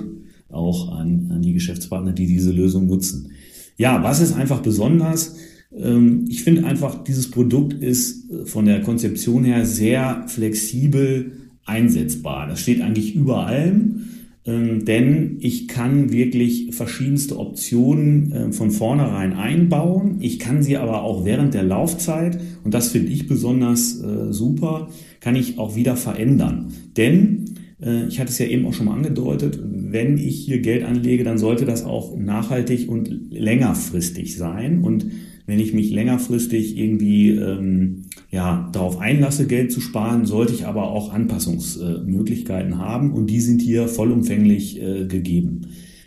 auch 0.50 0.92
an, 0.94 1.30
an 1.32 1.42
die 1.42 1.54
Geschäftspartner, 1.54 2.14
die 2.14 2.28
diese 2.28 2.52
Lösung 2.52 2.88
nutzen. 2.88 3.32
Ja, 3.78 4.04
was 4.04 4.22
ist 4.22 4.34
einfach 4.34 4.62
besonders? 4.62 5.36
Ähm, 5.76 6.26
ich 6.30 6.44
finde 6.44 6.66
einfach, 6.66 7.04
dieses 7.04 7.32
Produkt 7.32 7.74
ist 7.74 8.30
äh, 8.30 8.46
von 8.46 8.66
der 8.66 8.82
Konzeption 8.82 9.44
her 9.44 9.66
sehr 9.66 10.26
flexibel 10.28 11.32
einsetzbar. 11.66 12.48
Das 12.48 12.60
steht 12.60 12.82
eigentlich 12.82 13.16
über 13.16 13.48
allem. 13.48 14.06
Ähm, 14.46 14.86
denn 14.86 15.38
ich 15.42 15.68
kann 15.68 16.12
wirklich 16.12 16.70
verschiedenste 16.72 17.38
Optionen 17.38 18.32
äh, 18.32 18.52
von 18.52 18.72
vornherein 18.72 19.34
einbauen. 19.34 20.18
Ich 20.22 20.40
kann 20.40 20.64
sie 20.64 20.78
aber 20.78 21.04
auch 21.04 21.26
während 21.26 21.54
der 21.54 21.64
Laufzeit, 21.64 22.40
und 22.64 22.74
das 22.74 22.90
finde 22.90 23.12
ich 23.12 23.28
besonders 23.28 24.02
äh, 24.02 24.32
super, 24.32 24.90
kann 25.20 25.36
ich 25.36 25.58
auch 25.58 25.76
wieder 25.76 25.96
verändern. 25.96 26.74
Denn 26.96 27.46
äh, 27.82 28.08
ich 28.08 28.20
hatte 28.20 28.30
es 28.30 28.40
ja 28.40 28.46
eben 28.46 28.66
auch 28.66 28.74
schon 28.74 28.86
mal 28.86 28.96
angedeutet, 28.96 29.60
wenn 29.64 30.18
ich 30.18 30.46
hier 30.46 30.60
Geld 30.60 30.84
anlege, 30.84 31.24
dann 31.24 31.38
sollte 31.38 31.66
das 31.66 31.84
auch 31.84 32.18
nachhaltig 32.18 32.90
und 32.90 33.10
längerfristig 33.32 34.38
sein. 34.38 34.84
Und 34.84 35.08
wenn 35.48 35.60
ich 35.60 35.74
mich 35.74 35.92
längerfristig 35.92 36.78
irgendwie 36.78 37.32
ähm, 37.32 38.06
ja, 38.32 38.70
darauf 38.72 39.00
einlasse, 39.00 39.48
Geld 39.48 39.72
zu 39.72 39.82
sparen, 39.82 40.26
sollte 40.26 40.54
ich 40.54 40.66
aber 40.68 40.90
auch 40.90 41.12
Anpassungsmöglichkeiten 41.14 42.78
haben 42.78 43.12
und 43.12 43.28
die 43.28 43.40
sind 43.40 43.62
hier 43.62 43.88
vollumfänglich 43.88 44.82
äh, 44.82 45.06
gegeben. 45.06 45.62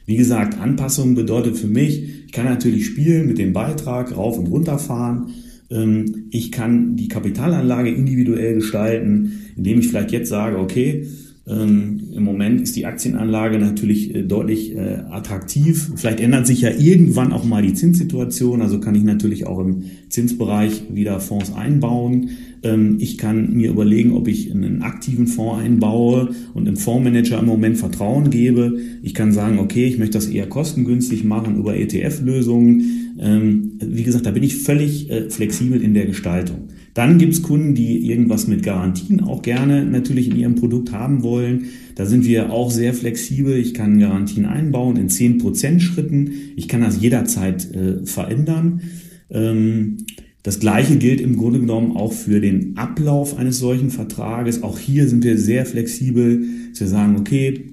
Wie 0.07 0.17
gesagt, 0.17 0.59
Anpassung 0.59 1.15
bedeutet 1.15 1.57
für 1.57 1.67
mich, 1.67 2.27
ich 2.27 2.33
kann 2.33 2.45
natürlich 2.45 2.87
spielen 2.87 3.27
mit 3.27 3.39
dem 3.39 3.53
Beitrag, 3.53 4.17
rauf 4.17 4.39
und 4.39 4.47
runter 4.47 4.79
fahren. 4.79 5.31
Ähm, 5.71 6.27
ich 6.31 6.53
kann 6.53 6.97
die 6.97 7.09
Kapitalanlage 7.09 7.91
individuell 7.91 8.55
gestalten, 8.55 9.41
indem 9.57 9.81
ich 9.81 9.89
vielleicht 9.89 10.13
jetzt 10.13 10.29
sage, 10.29 10.59
okay, 10.59 11.07
ähm, 11.45 12.11
Im 12.15 12.23
Moment 12.23 12.61
ist 12.61 12.77
die 12.77 12.87
Aktienanlage 12.87 13.59
natürlich 13.59 14.15
äh, 14.15 14.23
deutlich 14.23 14.77
äh, 14.77 15.03
attraktiv. 15.11 15.91
Vielleicht 15.97 16.21
ändert 16.21 16.47
sich 16.47 16.61
ja 16.61 16.71
irgendwann 16.71 17.33
auch 17.33 17.45
mal 17.45 17.63
die 17.63 17.75
Zinssituation. 17.75 18.63
Also 18.63 18.79
kann 18.79 18.95
ich 18.95 19.03
natürlich 19.03 19.45
auch 19.45 19.59
im 19.59 19.83
Zinsbereich 20.09 20.85
wieder 20.93 21.19
Fonds 21.19 21.53
einbauen. 21.53 22.31
Ähm, 22.63 22.99
ich 23.01 23.19
kann 23.19 23.55
mir 23.55 23.71
überlegen, 23.71 24.13
ob 24.13 24.29
ich 24.29 24.53
einen 24.53 24.83
aktiven 24.83 25.27
Fonds 25.27 25.65
einbaue 25.65 26.31
und 26.55 26.67
dem 26.67 26.77
Fondsmanager 26.77 27.41
im 27.41 27.47
Moment 27.47 27.77
Vertrauen 27.77 28.31
gebe. 28.31 28.79
Ich 29.03 29.13
kann 29.13 29.33
sagen, 29.33 29.59
okay, 29.59 29.87
ich 29.87 29.99
möchte 29.99 30.19
das 30.19 30.29
eher 30.29 30.47
kostengünstig 30.49 31.25
machen 31.25 31.57
über 31.57 31.77
ETF-Lösungen. 31.77 33.17
Ähm, 33.19 33.73
wie 33.85 34.05
gesagt, 34.05 34.27
da 34.27 34.31
bin 34.31 34.45
ich 34.45 34.59
völlig 34.59 35.11
äh, 35.11 35.29
flexibel 35.29 35.83
in 35.83 35.95
der 35.95 36.07
Gestaltung. 36.07 36.69
Dann 36.95 37.19
gibt's 37.19 37.43
Kunden, 37.43 37.75
die 37.75 38.11
irgendwas 38.11 38.47
mit 38.47 38.63
Garantien 38.63 39.23
auch 39.23 39.43
gerne 39.43 39.85
natürlich 39.85 40.29
in 40.29 40.37
ihrem 40.37 40.57
Produkt 40.57 40.93
haben 40.93 41.23
wollen. 41.23 41.67
Da 41.95 42.05
sind 42.05 42.27
wir 42.27 42.53
auch 42.53 42.71
sehr 42.71 42.93
flexibel. 42.93 43.57
Ich 43.57 43.73
kann 43.73 43.99
Garantien 43.99 44.45
einbauen 44.45 44.97
in 44.97 45.09
10% 45.09 45.81
Schritten. 45.81 46.33
Ich 46.57 46.69
kann 46.69 46.83
das 46.83 47.01
jederzeit 47.01 47.75
äh, 47.75 48.05
verändern. 48.05 48.83
Ähm, 49.31 49.99
das 50.43 50.59
Gleiche 50.59 50.97
gilt 50.97 51.21
im 51.21 51.37
Grunde 51.37 51.61
genommen 51.61 51.97
auch 51.97 52.13
für 52.13 52.41
den 52.41 52.77
Ablauf 52.77 53.39
eines 53.39 53.59
solchen 53.59 53.91
Vertrages. 53.91 54.63
Auch 54.63 54.79
hier 54.79 55.09
sind 55.09 55.23
wir 55.23 55.39
sehr 55.39 55.65
flexibel, 55.65 56.43
wir 56.75 56.87
sagen, 56.89 57.17
okay, 57.17 57.65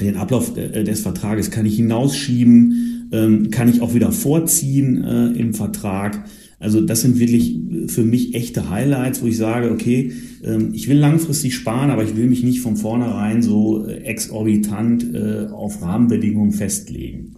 den 0.00 0.16
Ablauf 0.16 0.56
äh, 0.56 0.82
des 0.82 1.00
Vertrages 1.00 1.50
kann 1.50 1.66
ich 1.66 1.76
hinausschieben, 1.76 3.08
ähm, 3.12 3.50
kann 3.50 3.68
ich 3.68 3.80
auch 3.80 3.94
wieder 3.94 4.10
vorziehen 4.12 5.04
äh, 5.04 5.26
im 5.38 5.54
Vertrag. 5.54 6.24
Also 6.60 6.80
das 6.80 7.00
sind 7.00 7.18
wirklich 7.18 7.58
für 7.88 8.04
mich 8.04 8.34
echte 8.34 8.70
Highlights, 8.70 9.22
wo 9.22 9.26
ich 9.26 9.36
sage, 9.36 9.72
okay, 9.72 10.12
ähm, 10.44 10.70
ich 10.72 10.88
will 10.88 10.98
langfristig 10.98 11.54
sparen, 11.54 11.90
aber 11.90 12.04
ich 12.04 12.16
will 12.16 12.28
mich 12.28 12.44
nicht 12.44 12.60
von 12.60 12.76
vornherein 12.76 13.42
so 13.42 13.86
äh, 13.86 14.04
exorbitant 14.04 15.16
auf 15.50 15.82
Rahmenbedingungen 15.82 16.52
festlegen. 16.52 17.36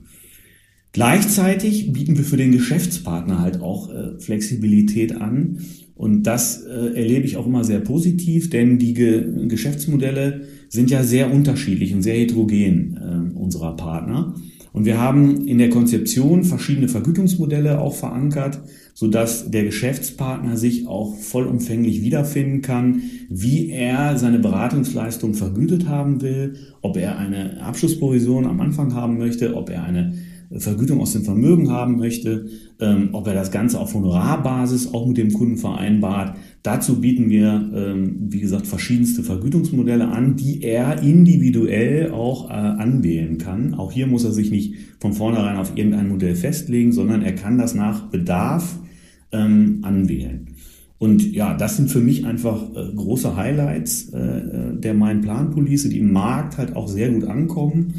Gleichzeitig 0.93 1.93
bieten 1.93 2.19
wir 2.19 2.25
für 2.25 2.37
den 2.37 2.53
Geschäftspartner 2.53 3.41
halt 3.41 3.63
auch 3.63 3.91
Flexibilität 4.19 5.17
an. 5.17 5.61
Und 5.95 6.25
das 6.25 6.65
erlebe 6.65 7.25
ich 7.25 7.39
auch 7.39 7.47
immer 7.47 7.65
sehr 7.65 7.81
positiv, 7.81 8.51
denn 8.51 8.79
die 8.79 8.93
Geschäftsmodelle 8.93 10.43
sind 10.73 10.91
ja 10.91 11.03
sehr 11.03 11.31
unterschiedlich 11.31 11.95
und 11.95 12.03
sehr 12.03 12.15
heterogen 12.15 12.97
äh, 12.97 13.39
unserer 13.39 13.77
Partner. 13.77 14.35
Und 14.73 14.87
wir 14.87 14.99
haben 14.99 15.47
in 15.47 15.59
der 15.59 15.69
Konzeption 15.69 16.45
verschiedene 16.45 16.89
Vergütungsmodelle 16.89 17.81
auch 17.81 17.95
verankert, 17.95 18.61
so 18.95 19.07
dass 19.07 19.51
der 19.51 19.65
Geschäftspartner 19.65 20.57
sich 20.57 20.87
auch 20.87 21.15
vollumfänglich 21.17 22.03
wiederfinden 22.03 22.63
kann, 22.63 23.03
wie 23.29 23.71
er 23.71 24.17
seine 24.19 24.39
Beratungsleistung 24.39 25.35
vergütet 25.35 25.89
haben 25.89 26.23
will, 26.23 26.55
ob 26.81 26.97
er 26.97 27.19
eine 27.19 27.63
Abschlussprovision 27.63 28.47
am 28.47 28.61
Anfang 28.61 28.95
haben 28.95 29.19
möchte, 29.19 29.55
ob 29.55 29.69
er 29.71 29.85
eine 29.85 30.15
Vergütung 30.59 31.01
aus 31.01 31.13
dem 31.13 31.25
Vermögen 31.25 31.71
haben 31.71 31.97
möchte, 31.97 32.47
ähm, 32.81 33.11
ob 33.13 33.27
er 33.27 33.35
das 33.35 33.51
Ganze 33.51 33.81
auf 33.81 33.95
Honorarbasis 33.95 34.93
auch 34.93 35.07
mit 35.07 35.17
dem 35.17 35.33
Kunden 35.33 35.57
vereinbart. 35.57 36.37
Dazu 36.63 37.01
bieten 37.01 37.31
wir, 37.31 37.71
ähm, 37.75 38.17
wie 38.29 38.41
gesagt, 38.41 38.67
verschiedenste 38.67 39.23
Vergütungsmodelle 39.23 40.09
an, 40.09 40.37
die 40.37 40.63
er 40.63 41.03
individuell 41.03 42.11
auch 42.11 42.51
äh, 42.51 42.53
anwählen 42.53 43.39
kann. 43.39 43.75
Auch 43.75 43.93
hier 43.93 44.07
muss 44.07 44.25
er 44.25 44.33
sich 44.33 44.51
nicht 44.51 44.75
von 45.01 45.13
vornherein 45.13 45.57
auf 45.57 45.73
irgendein 45.77 46.09
Modell 46.09 46.35
festlegen, 46.35 46.93
sondern 46.93 47.23
er 47.23 47.35
kann 47.35 47.59
das 47.59 47.75
nach 47.75 48.11
Bedarf 48.11 48.79
ähm, 49.33 49.79
anwählen. 49.83 50.49
Und 50.99 51.33
ja, 51.33 51.55
das 51.57 51.77
sind 51.77 51.91
für 51.91 52.01
mich 52.01 52.27
einfach 52.27 52.63
äh, 52.77 52.95
große 52.95 53.35
Highlights 53.35 54.11
äh, 54.13 54.19
äh 54.19 54.77
der 54.77 54.95
Mein 54.95 55.21
Plan 55.21 55.51
Police, 55.51 55.89
die 55.89 55.99
im 55.99 56.13
Markt 56.13 56.59
halt 56.59 56.77
auch 56.77 56.87
sehr 56.87 57.11
gut 57.11 57.25
ankommen. 57.25 57.95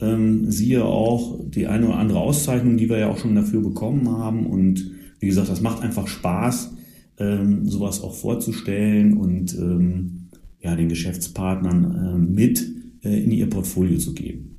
Ähm, 0.00 0.50
siehe 0.50 0.84
auch 0.84 1.40
die 1.44 1.66
eine 1.66 1.88
oder 1.88 1.96
andere 1.96 2.20
Auszeichnung, 2.20 2.76
die 2.76 2.88
wir 2.88 2.98
ja 2.98 3.08
auch 3.08 3.18
schon 3.18 3.34
dafür 3.34 3.60
bekommen 3.60 4.08
haben. 4.08 4.46
Und 4.46 4.92
wie 5.18 5.26
gesagt, 5.26 5.48
das 5.48 5.60
macht 5.60 5.82
einfach 5.82 6.06
Spaß, 6.06 6.74
ähm, 7.18 7.68
sowas 7.68 8.02
auch 8.02 8.14
vorzustellen 8.14 9.16
und 9.16 9.54
ähm, 9.54 10.28
ja, 10.60 10.76
den 10.76 10.88
Geschäftspartnern 10.88 11.94
äh, 11.94 12.18
mit 12.18 12.64
äh, 13.02 13.24
in 13.24 13.30
ihr 13.32 13.48
Portfolio 13.48 13.98
zu 13.98 14.14
geben. 14.14 14.58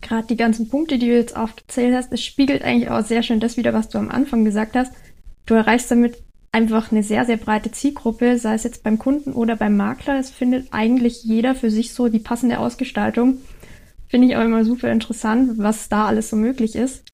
Gerade 0.00 0.28
die 0.28 0.36
ganzen 0.36 0.68
Punkte, 0.68 0.98
die 0.98 1.06
du 1.06 1.14
jetzt 1.14 1.36
aufgezählt 1.36 1.94
hast, 1.94 2.10
das 2.10 2.22
spiegelt 2.22 2.62
eigentlich 2.62 2.90
auch 2.90 3.04
sehr 3.04 3.22
schön 3.22 3.40
das 3.40 3.58
wieder, 3.58 3.74
was 3.74 3.90
du 3.90 3.98
am 3.98 4.08
Anfang 4.08 4.44
gesagt 4.44 4.76
hast. 4.76 4.92
Du 5.44 5.54
erreichst 5.54 5.90
damit 5.90 6.22
einfach 6.52 6.90
eine 6.90 7.02
sehr, 7.02 7.24
sehr 7.26 7.36
breite 7.36 7.70
Zielgruppe, 7.70 8.38
sei 8.38 8.54
es 8.54 8.64
jetzt 8.64 8.82
beim 8.82 8.98
Kunden 8.98 9.32
oder 9.32 9.56
beim 9.56 9.76
Makler. 9.76 10.18
Es 10.18 10.30
findet 10.30 10.68
eigentlich 10.72 11.22
jeder 11.22 11.54
für 11.54 11.70
sich 11.70 11.92
so 11.92 12.08
die 12.08 12.18
passende 12.18 12.58
Ausgestaltung 12.58 13.38
Finde 14.10 14.26
ich 14.26 14.36
auch 14.36 14.44
immer 14.44 14.64
super 14.64 14.90
interessant, 14.90 15.52
was 15.58 15.88
da 15.88 16.06
alles 16.06 16.30
so 16.30 16.36
möglich 16.36 16.74
ist. 16.74 17.04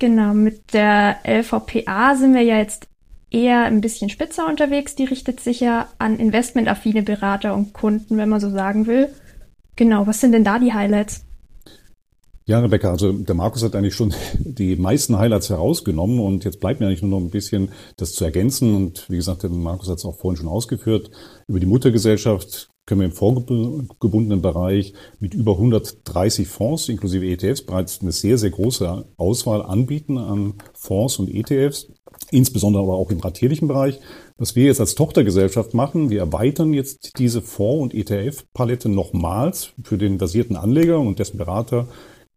Genau, 0.00 0.34
mit 0.34 0.74
der 0.74 1.18
LVPA 1.24 2.16
sind 2.16 2.34
wir 2.34 2.42
ja 2.42 2.58
jetzt 2.58 2.88
eher 3.30 3.62
ein 3.62 3.80
bisschen 3.80 4.10
spitzer 4.10 4.48
unterwegs. 4.48 4.96
Die 4.96 5.04
richtet 5.04 5.38
sich 5.38 5.60
ja 5.60 5.88
an 5.98 6.18
investmentaffine 6.18 7.04
Berater 7.04 7.54
und 7.54 7.74
Kunden, 7.74 8.16
wenn 8.16 8.28
man 8.28 8.40
so 8.40 8.50
sagen 8.50 8.88
will. 8.88 9.08
Genau, 9.76 10.04
was 10.08 10.20
sind 10.20 10.32
denn 10.32 10.42
da 10.42 10.58
die 10.58 10.72
Highlights? 10.72 11.24
Ja, 12.44 12.58
Rebecca, 12.58 12.90
also 12.90 13.12
der 13.12 13.36
Markus 13.36 13.62
hat 13.62 13.76
eigentlich 13.76 13.94
schon 13.94 14.12
die 14.40 14.74
meisten 14.74 15.16
Highlights 15.16 15.48
herausgenommen 15.48 16.18
und 16.18 16.44
jetzt 16.44 16.58
bleibt 16.58 16.80
mir 16.80 16.86
eigentlich 16.86 17.02
nur 17.02 17.20
noch 17.20 17.24
ein 17.24 17.30
bisschen 17.30 17.70
das 17.96 18.14
zu 18.14 18.24
ergänzen. 18.24 18.74
Und 18.74 19.08
wie 19.08 19.16
gesagt, 19.16 19.44
der 19.44 19.50
Markus 19.50 19.88
hat 19.88 19.98
es 19.98 20.04
auch 20.04 20.18
vorhin 20.18 20.38
schon 20.38 20.48
ausgeführt. 20.48 21.12
Über 21.46 21.60
die 21.60 21.66
Muttergesellschaft 21.66 22.68
können 22.90 23.02
wir 23.02 23.06
im 23.06 23.12
vorgebundenen 23.12 24.42
Bereich 24.42 24.94
mit 25.20 25.32
über 25.32 25.52
130 25.52 26.48
Fonds 26.48 26.88
inklusive 26.88 27.24
ETFs 27.24 27.62
bereits 27.62 28.00
eine 28.02 28.10
sehr, 28.10 28.36
sehr 28.36 28.50
große 28.50 29.04
Auswahl 29.16 29.62
anbieten 29.62 30.18
an 30.18 30.54
Fonds 30.74 31.20
und 31.20 31.32
ETFs, 31.32 31.92
insbesondere 32.32 32.82
aber 32.82 32.94
auch 32.94 33.12
im 33.12 33.20
ratierlichen 33.20 33.68
Bereich. 33.68 34.00
Was 34.38 34.56
wir 34.56 34.64
jetzt 34.64 34.80
als 34.80 34.96
Tochtergesellschaft 34.96 35.72
machen, 35.72 36.10
wir 36.10 36.18
erweitern 36.18 36.74
jetzt 36.74 37.16
diese 37.20 37.42
Fonds- 37.42 37.80
und 37.80 37.94
ETF-Palette 37.94 38.88
nochmals 38.88 39.70
für 39.84 39.96
den 39.96 40.18
basierten 40.18 40.56
Anleger 40.56 40.98
und 40.98 41.20
dessen 41.20 41.38
Berater, 41.38 41.86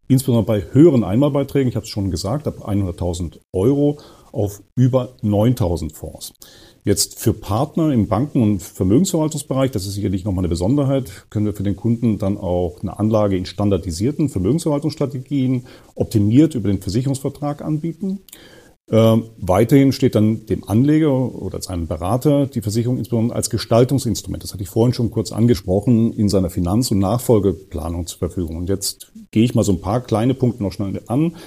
insbesondere 0.08 0.46
bei 0.46 0.72
höheren 0.72 1.04
Einmalbeiträgen, 1.04 1.68
ich 1.68 1.76
habe 1.76 1.86
es 1.86 1.90
schon 1.90 2.12
gesagt, 2.12 2.46
ab 2.46 2.70
100.000 2.70 3.40
Euro 3.54 3.98
auf 4.32 4.62
über 4.76 5.16
9.000 5.24 5.96
Fonds. 5.96 6.34
Jetzt 6.86 7.18
für 7.18 7.34
Partner 7.34 7.94
im 7.94 8.08
Banken- 8.08 8.42
und 8.42 8.62
Vermögensverwaltungsbereich, 8.62 9.72
das 9.72 9.86
ist 9.86 9.94
sicherlich 9.94 10.26
nochmal 10.26 10.42
eine 10.42 10.50
Besonderheit, 10.50 11.26
können 11.30 11.46
wir 11.46 11.54
für 11.54 11.64
den 11.64 11.78
Kunden 11.78 12.18
dann 12.18 12.38
auch 12.38 12.82
eine 12.82 13.00
Anlage 13.00 13.38
in 13.38 13.46
standardisierten 13.46 14.28
Vermögensverwaltungsstrategien 14.28 15.66
optimiert 15.96 16.56
über 16.56 16.68
den 16.68 16.82
Versicherungsvertrag 16.82 17.62
anbieten. 17.62 18.20
Ähm, 18.92 19.30
weiterhin 19.38 19.94
steht 19.94 20.16
dann 20.16 20.46
dem 20.46 20.68
Anleger 20.68 21.14
oder 21.14 21.56
als 21.56 21.70
einem 21.70 21.88
Berater 21.88 22.48
die 22.48 22.62
Versicherung 22.62 22.98
insbesondere 22.98 23.38
als 23.38 23.50
Gestaltungsinstrument, 23.50 24.44
das 24.44 24.52
hatte 24.52 24.64
ich 24.64 24.70
vorhin 24.70 24.94
schon 24.94 25.10
kurz 25.10 25.32
angesprochen, 25.32 26.12
in 26.12 26.28
seiner 26.28 26.50
Finanz- 26.50 26.92
und 26.92 27.00
Nachfolgeplanung 27.00 28.08
zur 28.08 28.20
Verfügung. 28.20 28.58
Und 28.58 28.68
jetzt 28.68 29.14
gehe 29.32 29.46
ich 29.46 29.56
mal 29.56 29.64
so 29.64 29.72
ein 29.72 29.80
paar 29.80 30.02
kleine 30.02 30.34
Punkte 30.34 30.64
noch 30.64 30.74
schnell 30.74 31.02
an. 31.08 31.38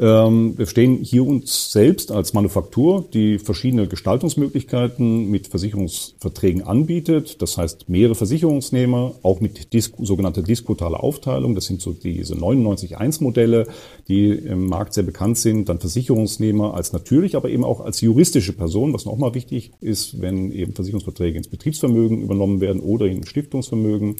Ähm, 0.00 0.56
wir 0.56 0.66
stehen 0.66 0.98
hier 0.98 1.26
uns 1.26 1.70
selbst 1.70 2.12
als 2.12 2.32
Manufaktur, 2.32 3.04
die 3.12 3.38
verschiedene 3.38 3.86
Gestaltungsmöglichkeiten 3.86 5.30
mit 5.30 5.48
Versicherungsverträgen 5.48 6.62
anbietet. 6.62 7.42
Das 7.42 7.58
heißt, 7.58 7.88
mehrere 7.90 8.14
Versicherungsnehmer, 8.14 9.14
auch 9.22 9.40
mit 9.40 9.74
Dis 9.74 9.92
sogenannter 9.98 10.42
diskutale 10.42 10.98
Aufteilung. 10.98 11.54
Das 11.54 11.66
sind 11.66 11.82
so 11.82 11.92
diese 11.92 12.34
99.1-Modelle, 12.34 13.66
die 14.08 14.30
im 14.30 14.66
Markt 14.66 14.94
sehr 14.94 15.04
bekannt 15.04 15.36
sind. 15.36 15.68
Dann 15.68 15.78
Versicherungsnehmer 15.78 16.74
als 16.74 16.92
natürlich, 16.92 17.36
aber 17.36 17.50
eben 17.50 17.64
auch 17.64 17.80
als 17.80 18.00
juristische 18.00 18.54
Person, 18.54 18.94
was 18.94 19.04
nochmal 19.04 19.34
wichtig 19.34 19.72
ist, 19.80 20.22
wenn 20.22 20.52
eben 20.52 20.74
Versicherungsverträge 20.74 21.36
ins 21.36 21.48
Betriebsvermögen 21.48 22.22
übernommen 22.22 22.60
werden 22.60 22.80
oder 22.80 23.06
in 23.06 23.26
Stiftungsvermögen 23.26 24.16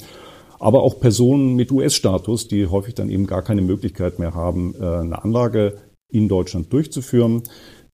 aber 0.63 0.83
auch 0.83 0.99
Personen 0.99 1.55
mit 1.55 1.71
US-Status, 1.73 2.47
die 2.47 2.67
häufig 2.67 2.95
dann 2.95 3.09
eben 3.09 3.27
gar 3.27 3.41
keine 3.41 3.61
Möglichkeit 3.61 4.17
mehr 4.17 4.33
haben, 4.33 4.73
äh, 4.79 4.85
eine 4.85 5.21
Anlage 5.21 5.77
in 6.07 6.29
Deutschland 6.29 6.71
durchzuführen. 6.71 7.43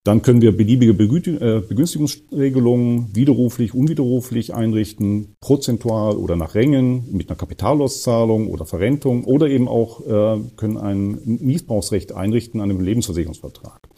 Dann 0.03 0.21
können 0.21 0.41
wir 0.41 0.55
beliebige 0.55 0.91
äh, 0.91 1.61
Begünstigungsregelungen 1.61 3.15
widerruflich, 3.15 3.73
unwiderruflich 3.73 4.53
einrichten, 4.53 5.35
prozentual 5.41 6.15
oder 6.15 6.35
nach 6.35 6.53
Rängen, 6.53 7.11
mit 7.11 7.29
einer 7.29 7.37
Kapitalauszahlung 7.37 8.47
oder 8.47 8.65
Verrentung 8.65 9.23
oder 9.23 9.47
eben 9.47 9.67
auch 9.67 10.01
äh, 10.05 10.39
können 10.55 10.77
ein 10.77 11.19
Missbrauchsrecht 11.25 12.13
einrichten 12.13 12.61
an 12.61 12.69
einem 12.69 12.81
Lebensversicherungsvertrag. 12.81 13.89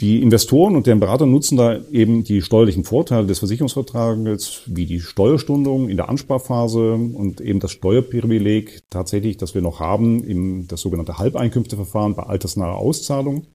Die 0.00 0.22
Investoren 0.22 0.76
und 0.76 0.86
deren 0.86 1.00
Berater 1.00 1.26
nutzen 1.26 1.56
da 1.56 1.80
eben 1.90 2.22
die 2.22 2.40
steuerlichen 2.40 2.84
Vorteile 2.84 3.26
des 3.26 3.40
Versicherungsvertrages, 3.40 4.62
wie 4.66 4.86
die 4.86 5.00
Steuerstundung 5.00 5.88
in 5.88 5.96
der 5.96 6.08
Ansparphase 6.08 6.92
und 6.92 7.40
eben 7.40 7.58
das 7.58 7.72
Steuerprivileg 7.72 8.82
tatsächlich, 8.90 9.38
das 9.38 9.56
wir 9.56 9.62
noch 9.62 9.80
haben, 9.80 10.22
im 10.22 10.68
das 10.68 10.82
sogenannte 10.82 11.18
Halbeinkünfteverfahren 11.18 12.14
bei 12.14 12.22
altersnaher 12.22 12.76
Auszahlung. 12.76 13.48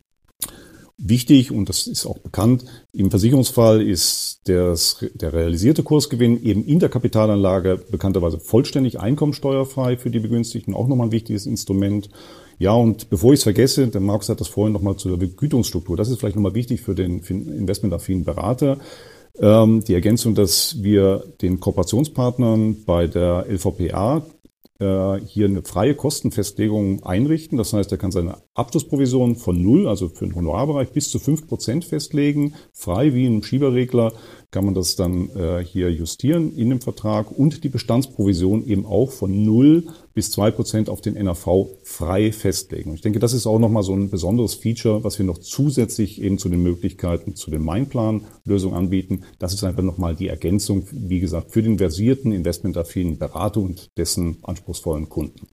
Wichtig, 0.97 1.51
und 1.51 1.69
das 1.69 1.87
ist 1.87 2.05
auch 2.05 2.19
bekannt, 2.19 2.65
im 2.91 3.09
Versicherungsfall 3.09 3.81
ist 3.81 4.41
das, 4.43 5.03
der 5.13 5.31
realisierte 5.31 5.81
Kursgewinn 5.81 6.43
eben 6.43 6.65
in 6.65 6.79
der 6.79 6.89
Kapitalanlage 6.89 7.79
bekannterweise 7.89 8.39
vollständig 8.39 8.99
einkommensteuerfrei 8.99 9.95
für 9.95 10.09
die 10.09 10.19
Begünstigten, 10.19 10.73
auch 10.73 10.87
nochmal 10.89 11.07
ein 11.07 11.13
wichtiges 11.13 11.45
Instrument. 11.45 12.09
Ja, 12.59 12.73
und 12.73 13.09
bevor 13.09 13.33
ich 13.33 13.39
es 13.39 13.43
vergesse, 13.43 13.87
der 13.87 14.01
Markus 14.01 14.29
hat 14.29 14.39
das 14.39 14.47
vorhin 14.47 14.73
nochmal 14.73 14.95
zur 14.95 15.17
Vergütungsstruktur. 15.17 15.97
Das 15.97 16.09
ist 16.09 16.19
vielleicht 16.19 16.35
nochmal 16.35 16.55
wichtig 16.55 16.81
für 16.81 16.95
den 16.95 17.19
investmentaffinen 17.19 18.23
Berater. 18.23 18.77
Ähm, 19.39 19.83
die 19.83 19.95
Ergänzung, 19.95 20.35
dass 20.35 20.83
wir 20.83 21.23
den 21.41 21.59
Kooperationspartnern 21.59 22.85
bei 22.85 23.07
der 23.07 23.45
LVPA 23.49 24.23
äh, 24.79 25.19
hier 25.25 25.45
eine 25.47 25.63
freie 25.63 25.95
Kostenfestlegung 25.95 27.03
einrichten. 27.03 27.57
Das 27.57 27.73
heißt, 27.73 27.91
er 27.91 27.97
kann 27.97 28.11
seine 28.11 28.37
Abschlussprovision 28.53 29.35
von 29.35 29.61
null, 29.61 29.87
also 29.87 30.09
für 30.09 30.25
den 30.25 30.35
Honorarbereich, 30.35 30.91
bis 30.91 31.09
zu 31.09 31.19
fünf 31.19 31.47
Prozent 31.47 31.85
festlegen. 31.85 32.53
Frei 32.73 33.13
wie 33.13 33.25
ein 33.25 33.43
Schieberregler 33.43 34.13
kann 34.51 34.65
man 34.65 34.73
das 34.73 34.95
dann 34.95 35.29
äh, 35.35 35.63
hier 35.63 35.91
justieren 35.91 36.55
in 36.55 36.69
dem 36.69 36.81
Vertrag 36.81 37.31
und 37.31 37.63
die 37.63 37.69
Bestandsprovision 37.69 38.65
eben 38.65 38.85
auch 38.85 39.11
von 39.11 39.43
null 39.43 39.87
bis 40.13 40.31
zwei 40.31 40.51
Prozent 40.51 40.89
auf 40.89 41.01
den 41.01 41.15
NAV 41.15 41.67
frei 41.83 42.31
festlegen. 42.31 42.91
Und 42.91 42.95
ich 42.95 43.01
denke, 43.01 43.19
das 43.19 43.33
ist 43.33 43.47
auch 43.47 43.59
nochmal 43.59 43.83
so 43.83 43.93
ein 43.93 44.09
besonderes 44.09 44.53
Feature, 44.53 45.03
was 45.03 45.17
wir 45.17 45.25
noch 45.25 45.37
zusätzlich 45.37 46.21
eben 46.21 46.37
zu 46.37 46.49
den 46.49 46.61
Möglichkeiten 46.61 47.35
zu 47.35 47.51
den 47.51 47.63
Mindplan-Lösungen 47.63 48.75
anbieten. 48.75 49.23
Das 49.39 49.53
ist 49.53 49.63
einfach 49.63 49.83
nochmal 49.83 50.15
die 50.15 50.27
Ergänzung, 50.27 50.87
wie 50.91 51.19
gesagt, 51.19 51.51
für 51.51 51.63
den 51.63 51.77
versierten, 51.77 52.31
investmentaffinen 52.31 53.17
Berater 53.17 53.61
und 53.61 53.89
dessen 53.97 54.37
anspruchsvollen 54.43 55.09
Kunden. 55.09 55.47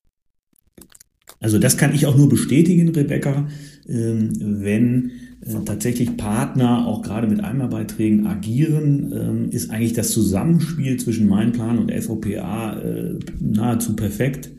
Also 1.40 1.58
das 1.58 1.78
kann 1.78 1.94
ich 1.94 2.06
auch 2.06 2.16
nur 2.16 2.28
bestätigen, 2.28 2.90
Rebecca, 2.90 3.48
ähm, 3.88 4.30
wenn 4.38 5.10
äh, 5.40 5.54
tatsächlich 5.64 6.18
Partner 6.18 6.86
auch 6.86 7.00
gerade 7.00 7.26
mit 7.26 7.42
Einmalbeiträgen 7.42 8.26
agieren, 8.26 9.12
ähm, 9.12 9.50
ist 9.50 9.70
eigentlich 9.70 9.94
das 9.94 10.10
Zusammenspiel 10.10 10.98
zwischen 10.98 11.26
Meinplan 11.26 11.78
und 11.78 11.92
FOPA 11.92 12.80
äh, 12.80 13.14
nahezu 13.40 13.96
perfekt. 13.96 14.50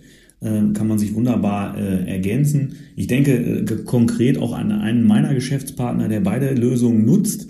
Ähm, 0.43 0.73
kann 0.73 0.87
man 0.87 0.97
sich 0.97 1.13
wunderbar 1.13 1.77
äh, 1.77 2.09
ergänzen. 2.09 2.73
Ich 2.95 3.05
denke 3.05 3.63
konkret 3.85 4.39
auch 4.39 4.53
an 4.57 4.71
einen 4.71 5.05
meiner 5.05 5.35
Geschäftspartner, 5.35 6.07
der 6.07 6.21
beide 6.21 6.55
Lösungen 6.55 7.05
nutzt 7.05 7.47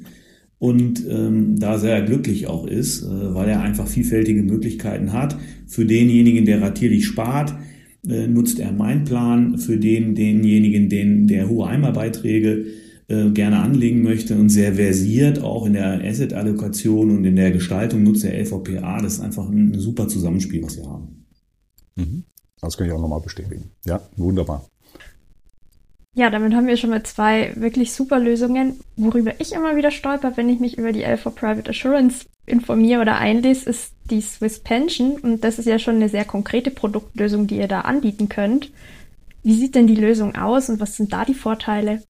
und 0.59 1.03
da 1.07 1.79
sehr 1.79 2.03
glücklich 2.03 2.45
auch 2.45 2.67
ist, 2.67 3.03
weil 3.03 3.49
er 3.49 3.63
einfach 3.63 3.87
vielfältige 3.87 4.43
Möglichkeiten 4.43 5.11
hat. 5.11 5.35
Für 5.65 5.85
denjenigen, 5.85 6.45
der 6.45 6.61
ratierlich 6.61 7.07
spart, 7.07 7.55
äh, 8.07 8.27
nutzt 8.27 8.59
er 8.59 8.71
Meinplan. 8.71 9.57
Für 9.57 9.77
den, 9.77 10.15
denjenigen, 10.15 10.89
den, 10.89 11.27
der 11.27 11.49
hohe 11.49 11.67
Einmalbeiträge 11.67 12.65
äh, 13.07 13.29
gerne 13.31 13.59
anlegen 13.59 14.01
möchte 14.03 14.35
und 14.35 14.49
sehr 14.49 14.75
versiert 14.75 15.41
auch 15.41 15.65
in 15.65 15.73
der 15.73 16.01
Asset-Allokation 16.03 17.11
und 17.11 17.25
in 17.25 17.35
der 17.35 17.51
Gestaltung 17.51 18.03
nutzt 18.03 18.23
der 18.23 18.39
LVPA. 18.39 19.01
Das 19.01 19.13
ist 19.13 19.19
einfach 19.19 19.49
ein 19.49 19.77
super 19.77 20.07
Zusammenspiel, 20.07 20.63
was 20.63 20.77
wir 20.77 20.87
haben. 20.87 21.25
Mhm. 21.95 22.23
Das 22.61 22.77
kann 22.77 22.87
ich 22.87 22.93
auch 22.93 23.01
nochmal 23.01 23.21
bestätigen. 23.21 23.71
Ja, 23.85 24.01
wunderbar. 24.15 24.65
Ja, 26.13 26.29
damit 26.29 26.53
haben 26.53 26.67
wir 26.67 26.75
schon 26.75 26.89
mal 26.89 27.03
zwei 27.03 27.53
wirklich 27.55 27.93
super 27.93 28.19
Lösungen. 28.19 28.81
Worüber 28.97 29.39
ich 29.39 29.53
immer 29.53 29.77
wieder 29.77 29.91
stolper, 29.91 30.35
wenn 30.35 30.49
ich 30.49 30.59
mich 30.59 30.77
über 30.77 30.91
die 30.91 31.05
L4 31.05 31.29
Private 31.31 31.69
Assurance 31.69 32.25
informiere 32.45 33.01
oder 33.01 33.17
einlese, 33.17 33.69
ist 33.69 33.93
die 34.09 34.19
Swiss 34.19 34.59
Pension. 34.59 35.19
Und 35.19 35.43
das 35.43 35.57
ist 35.57 35.67
ja 35.67 35.79
schon 35.79 35.95
eine 35.95 36.09
sehr 36.09 36.25
konkrete 36.25 36.69
Produktlösung, 36.69 37.47
die 37.47 37.57
ihr 37.57 37.69
da 37.69 37.81
anbieten 37.81 38.27
könnt. 38.27 38.71
Wie 39.43 39.53
sieht 39.53 39.73
denn 39.73 39.87
die 39.87 39.95
Lösung 39.95 40.35
aus 40.35 40.69
und 40.69 40.81
was 40.81 40.97
sind 40.97 41.13
da 41.13 41.23
die 41.23 41.33
Vorteile? 41.33 42.03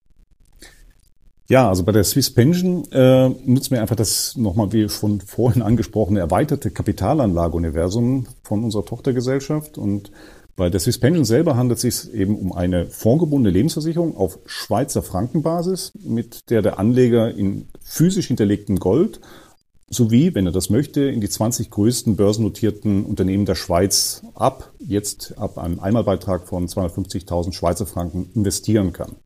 Ja, 1.48 1.70
also 1.70 1.84
bei 1.84 1.92
der 1.92 2.04
Swiss 2.04 2.34
Pension 2.34 2.90
äh, 2.92 3.30
nutzen 3.30 3.72
wir 3.72 3.82
einfach 3.82 3.96
das 3.96 4.36
nochmal, 4.36 4.72
wie 4.72 4.88
schon 4.90 5.22
vorhin 5.22 5.62
angesprochene, 5.62 6.22
erweiterte 6.22 6.72
Kapitalanlageuniversum 6.72 8.26
von 8.42 8.64
unserer 8.64 8.86
Tochtergesellschaft. 8.86 9.78
Und 9.78 10.12
bei 10.56 10.70
der 10.70 10.80
Swiss 10.80 11.00
Pension 11.00 11.26
selber 11.26 11.56
handelt 11.56 11.84
es 11.84 12.02
sich 12.02 12.14
eben 12.14 12.38
um 12.38 12.54
eine 12.54 12.86
fondgebundene 12.86 13.54
Lebensversicherung 13.54 14.16
auf 14.16 14.40
Schweizer 14.46 15.02
Frankenbasis, 15.02 15.94
mit 16.04 16.50
der 16.50 16.62
der 16.62 16.80
Anleger 16.80 17.34
in 17.34 17.68
physisch 17.82 18.28
hinterlegtem 18.28 18.78
Gold 18.78 19.22
sowie, 19.90 20.34
wenn 20.34 20.46
er 20.46 20.52
das 20.52 20.70
möchte, 20.70 21.02
in 21.02 21.22
die 21.22 21.30
20 21.30 21.70
größten 21.70 22.16
börsennotierten 22.16 23.06
Unternehmen 23.06 23.46
der 23.46 23.56
Schweiz 23.56 24.24
ab, 24.34 24.72
jetzt 24.80 25.38
ab 25.38 25.58
einem 25.58 25.80
Einmalbeitrag 25.80 26.48
von 26.48 26.68
250.000 26.68 27.52
Schweizer 27.54 27.86
Franken 27.86 28.30
investieren 28.34 28.94
kann. 28.94 29.18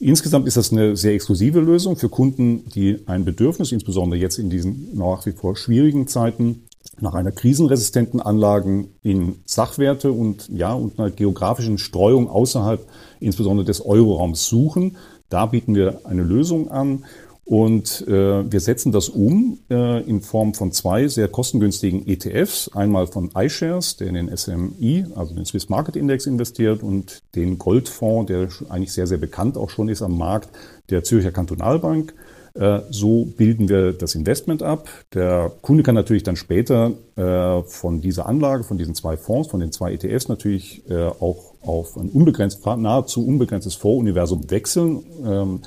Insgesamt 0.00 0.46
ist 0.46 0.56
das 0.56 0.70
eine 0.70 0.96
sehr 0.96 1.14
exklusive 1.14 1.58
Lösung 1.58 1.96
für 1.96 2.08
Kunden, 2.08 2.68
die 2.68 3.00
ein 3.06 3.24
Bedürfnis, 3.24 3.72
insbesondere 3.72 4.20
jetzt 4.20 4.38
in 4.38 4.48
diesen 4.48 4.96
nach 4.96 5.26
wie 5.26 5.32
vor 5.32 5.56
schwierigen 5.56 6.06
Zeiten, 6.06 6.67
nach 7.00 7.14
einer 7.14 7.32
krisenresistenten 7.32 8.20
Anlagen 8.20 8.94
in 9.02 9.40
Sachwerte 9.44 10.12
und 10.12 10.48
ja 10.48 10.72
und 10.72 10.98
einer 10.98 11.10
geografischen 11.10 11.78
Streuung 11.78 12.28
außerhalb 12.28 12.86
insbesondere 13.20 13.64
des 13.64 13.84
Euroraums 13.84 14.46
suchen. 14.46 14.96
Da 15.28 15.46
bieten 15.46 15.74
wir 15.74 16.00
eine 16.04 16.22
Lösung 16.22 16.70
an 16.70 17.04
und 17.48 18.06
äh, 18.06 18.52
wir 18.52 18.60
setzen 18.60 18.92
das 18.92 19.08
um 19.08 19.58
äh, 19.70 20.02
in 20.02 20.20
Form 20.20 20.52
von 20.52 20.70
zwei 20.70 21.08
sehr 21.08 21.28
kostengünstigen 21.28 22.06
ETFs. 22.06 22.70
Einmal 22.74 23.06
von 23.06 23.30
iShares, 23.34 23.96
der 23.96 24.08
in 24.08 24.14
den 24.14 24.36
SMI, 24.36 25.06
also 25.14 25.34
den 25.34 25.46
Swiss 25.46 25.70
Market 25.70 25.96
Index 25.96 26.26
investiert, 26.26 26.82
und 26.82 27.22
den 27.34 27.56
Goldfonds, 27.56 28.26
der 28.26 28.48
eigentlich 28.68 28.92
sehr, 28.92 29.06
sehr 29.06 29.16
bekannt 29.16 29.56
auch 29.56 29.70
schon 29.70 29.88
ist 29.88 30.02
am 30.02 30.18
Markt, 30.18 30.50
der 30.90 31.04
Zürcher 31.04 31.32
Kantonalbank. 31.32 32.12
Äh, 32.58 32.80
so 32.90 33.24
bilden 33.24 33.68
wir 33.68 33.92
das 33.92 34.14
Investment 34.14 34.62
ab. 34.62 34.88
Der 35.14 35.52
Kunde 35.62 35.84
kann 35.84 35.94
natürlich 35.94 36.24
dann 36.24 36.36
später 36.36 36.92
äh, 37.16 37.62
von 37.62 38.00
dieser 38.00 38.26
Anlage, 38.26 38.64
von 38.64 38.78
diesen 38.78 38.94
zwei 38.94 39.16
Fonds, 39.16 39.48
von 39.48 39.60
den 39.60 39.70
zwei 39.70 39.92
ETFs 39.92 40.28
natürlich 40.28 40.82
äh, 40.90 41.06
auch 41.06 41.54
auf 41.62 41.96
ein 41.96 42.08
unbegrenzt, 42.08 42.64
nahezu 42.66 43.24
unbegrenztes 43.24 43.76
Fondsuniversum 43.76 44.50
wechseln. 44.50 45.04
Ähm, 45.24 45.60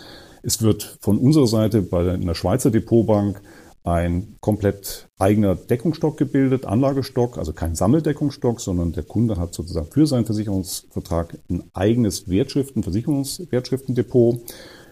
es 0.44 0.62
wird 0.62 0.98
von 1.02 1.18
unserer 1.18 1.48
Seite 1.48 1.82
bei 1.82 2.04
der, 2.04 2.16
in 2.16 2.26
der 2.26 2.34
Schweizer 2.34 2.72
Depotbank 2.72 3.42
ein 3.84 4.36
komplett 4.42 5.08
eigener 5.18 5.56
Deckungsstock 5.56 6.18
gebildet, 6.18 6.66
Anlagestock, 6.66 7.38
also 7.38 7.54
kein 7.54 7.74
Sammeldeckungsstock, 7.74 8.60
sondern 8.60 8.92
der 8.92 9.04
Kunde 9.04 9.38
hat 9.38 9.54
sozusagen 9.54 9.88
für 9.92 10.06
seinen 10.06 10.26
Versicherungsvertrag 10.26 11.38
ein 11.50 11.64
eigenes 11.74 12.30
Wertschriften, 12.30 12.84
Versicherungswertschriftendepot. 12.84 14.42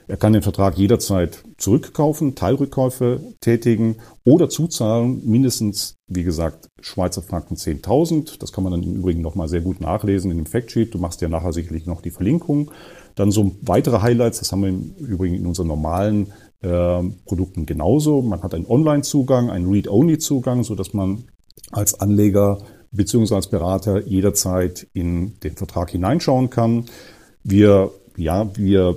Er 0.09 0.17
kann 0.17 0.33
den 0.33 0.41
Vertrag 0.41 0.75
jederzeit 0.75 1.43
zurückkaufen, 1.57 2.33
Teilrückkäufe 2.33 3.21
tätigen 3.41 3.97
oder 4.25 4.49
zuzahlen, 4.49 5.21
mindestens, 5.23 5.97
wie 6.07 6.23
gesagt, 6.23 6.67
Schweizer 6.81 7.21
Franken 7.21 7.53
10.000. 7.53 8.39
Das 8.39 8.51
kann 8.51 8.63
man 8.63 8.71
dann 8.71 8.81
im 8.81 8.95
Übrigen 8.95 9.21
nochmal 9.21 9.47
sehr 9.47 9.61
gut 9.61 9.81
nachlesen 9.81 10.31
in 10.31 10.37
dem 10.37 10.47
Factsheet. 10.47 10.95
Du 10.95 10.97
machst 10.97 11.21
ja 11.21 11.29
nachher 11.29 11.53
sicherlich 11.53 11.85
noch 11.85 12.01
die 12.01 12.09
Verlinkung. 12.09 12.71
Dann 13.13 13.29
so 13.29 13.51
weitere 13.61 14.01
Highlights, 14.01 14.39
das 14.39 14.51
haben 14.51 14.63
wir 14.63 14.69
im 14.69 14.95
Übrigen 14.97 15.35
in 15.35 15.45
unseren 15.45 15.67
normalen 15.67 16.33
äh, 16.63 17.03
Produkten 17.25 17.67
genauso. 17.67 18.23
Man 18.23 18.41
hat 18.41 18.55
einen 18.55 18.65
Online-Zugang, 18.65 19.51
einen 19.51 19.69
Read-Only-Zugang, 19.69 20.63
so 20.63 20.73
dass 20.73 20.91
man 20.91 21.25
als 21.69 21.99
Anleger 21.99 22.57
bzw. 22.91 23.35
als 23.35 23.47
Berater 23.51 24.07
jederzeit 24.07 24.87
in 24.91 25.39
den 25.41 25.55
Vertrag 25.55 25.91
hineinschauen 25.91 26.49
kann. 26.49 26.85
Wir, 27.43 27.91
ja, 28.17 28.49
wir 28.57 28.95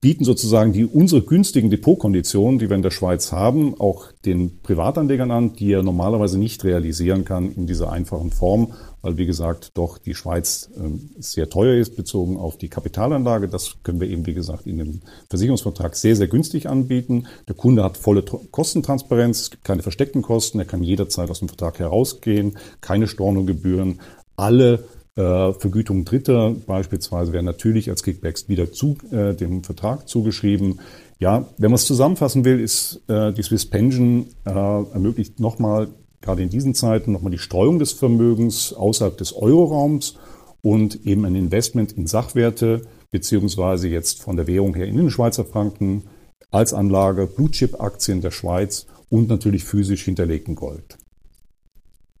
bieten 0.00 0.24
sozusagen 0.24 0.72
die 0.72 0.86
unsere 0.86 1.22
günstigen 1.22 1.70
Depotkonditionen, 1.70 2.58
die 2.58 2.68
wir 2.68 2.76
in 2.76 2.82
der 2.82 2.90
Schweiz 2.90 3.32
haben, 3.32 3.78
auch 3.78 4.12
den 4.24 4.60
Privatanlegern 4.62 5.30
an, 5.30 5.54
die 5.54 5.72
er 5.72 5.82
normalerweise 5.82 6.38
nicht 6.38 6.64
realisieren 6.64 7.24
kann 7.24 7.52
in 7.52 7.66
dieser 7.66 7.92
einfachen 7.92 8.30
Form 8.30 8.72
weil 9.04 9.18
wie 9.18 9.26
gesagt 9.26 9.72
doch 9.74 9.98
die 9.98 10.14
Schweiz 10.14 10.70
ähm, 10.78 11.10
sehr 11.18 11.50
teuer 11.50 11.74
ist 11.74 11.94
bezogen 11.94 12.38
auf 12.38 12.56
die 12.56 12.70
Kapitalanlage. 12.70 13.48
Das 13.48 13.76
können 13.82 14.00
wir 14.00 14.08
eben 14.08 14.24
wie 14.24 14.32
gesagt 14.32 14.66
in 14.66 14.78
dem 14.78 15.02
Versicherungsvertrag 15.28 15.94
sehr, 15.94 16.16
sehr 16.16 16.26
günstig 16.26 16.70
anbieten. 16.70 17.26
Der 17.46 17.54
Kunde 17.54 17.84
hat 17.84 17.98
volle 17.98 18.22
Kostentransparenz, 18.22 19.42
es 19.42 19.50
gibt 19.50 19.64
keine 19.64 19.82
versteckten 19.82 20.22
Kosten, 20.22 20.58
er 20.58 20.64
kann 20.64 20.82
jederzeit 20.82 21.30
aus 21.30 21.40
dem 21.40 21.48
Vertrag 21.48 21.78
herausgehen, 21.80 22.56
keine 22.80 23.06
Stornogebühren, 23.06 24.00
alle 24.36 24.84
äh, 25.16 25.52
Vergütungen 25.52 26.04
Dritter 26.04 26.54
beispielsweise 26.66 27.32
werden 27.32 27.46
natürlich 27.46 27.90
als 27.90 28.02
Kickbacks 28.02 28.48
wieder 28.48 28.72
zu 28.72 28.96
äh, 29.10 29.34
dem 29.34 29.62
Vertrag 29.62 30.08
zugeschrieben. 30.08 30.80
Ja, 31.18 31.46
wenn 31.58 31.70
man 31.70 31.76
es 31.76 31.86
zusammenfassen 31.86 32.44
will, 32.44 32.60
ist 32.60 33.02
äh, 33.08 33.32
die 33.32 33.42
Swiss 33.42 33.66
Pension 33.66 34.26
äh, 34.44 34.50
ermöglicht 34.50 35.40
nochmal 35.40 35.88
gerade 36.20 36.42
in 36.42 36.48
diesen 36.50 36.74
Zeiten 36.74 37.12
nochmal 37.12 37.30
die 37.30 37.38
Streuung 37.38 37.78
des 37.78 37.92
Vermögens 37.92 38.72
außerhalb 38.72 39.16
des 39.16 39.34
Euroraums 39.34 40.16
und 40.62 41.04
eben 41.06 41.24
ein 41.26 41.34
Investment 41.34 41.92
in 41.92 42.06
Sachwerte, 42.06 42.82
beziehungsweise 43.10 43.88
jetzt 43.88 44.22
von 44.22 44.36
der 44.36 44.46
Währung 44.46 44.74
her 44.74 44.86
in 44.86 44.96
den 44.96 45.10
Schweizer 45.10 45.44
Franken 45.44 46.04
als 46.50 46.72
Anlage, 46.72 47.26
Blue-Chip-Aktien 47.26 48.22
der 48.22 48.30
Schweiz 48.30 48.86
und 49.10 49.28
natürlich 49.28 49.64
physisch 49.64 50.04
hinterlegten 50.04 50.54
Gold. 50.54 50.96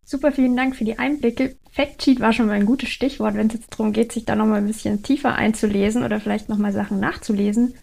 Super, 0.04 0.32
vielen 0.32 0.56
Dank 0.56 0.76
für 0.76 0.84
die 0.84 0.98
Einblicke. 0.98 1.56
Factsheet 1.70 2.20
war 2.20 2.32
schon 2.32 2.46
mal 2.46 2.52
ein 2.52 2.66
gutes 2.66 2.90
Stichwort, 2.90 3.34
wenn 3.34 3.46
es 3.46 3.54
jetzt 3.54 3.72
darum 3.72 3.92
geht, 3.92 4.12
sich 4.12 4.26
da 4.26 4.36
nochmal 4.36 4.58
ein 4.58 4.66
bisschen 4.66 5.02
tiefer 5.02 5.34
einzulesen 5.34 6.02
oder 6.02 6.20
vielleicht 6.20 6.48
nochmal 6.48 6.72
Sachen 6.72 7.00
nachzulesen. 7.00 7.74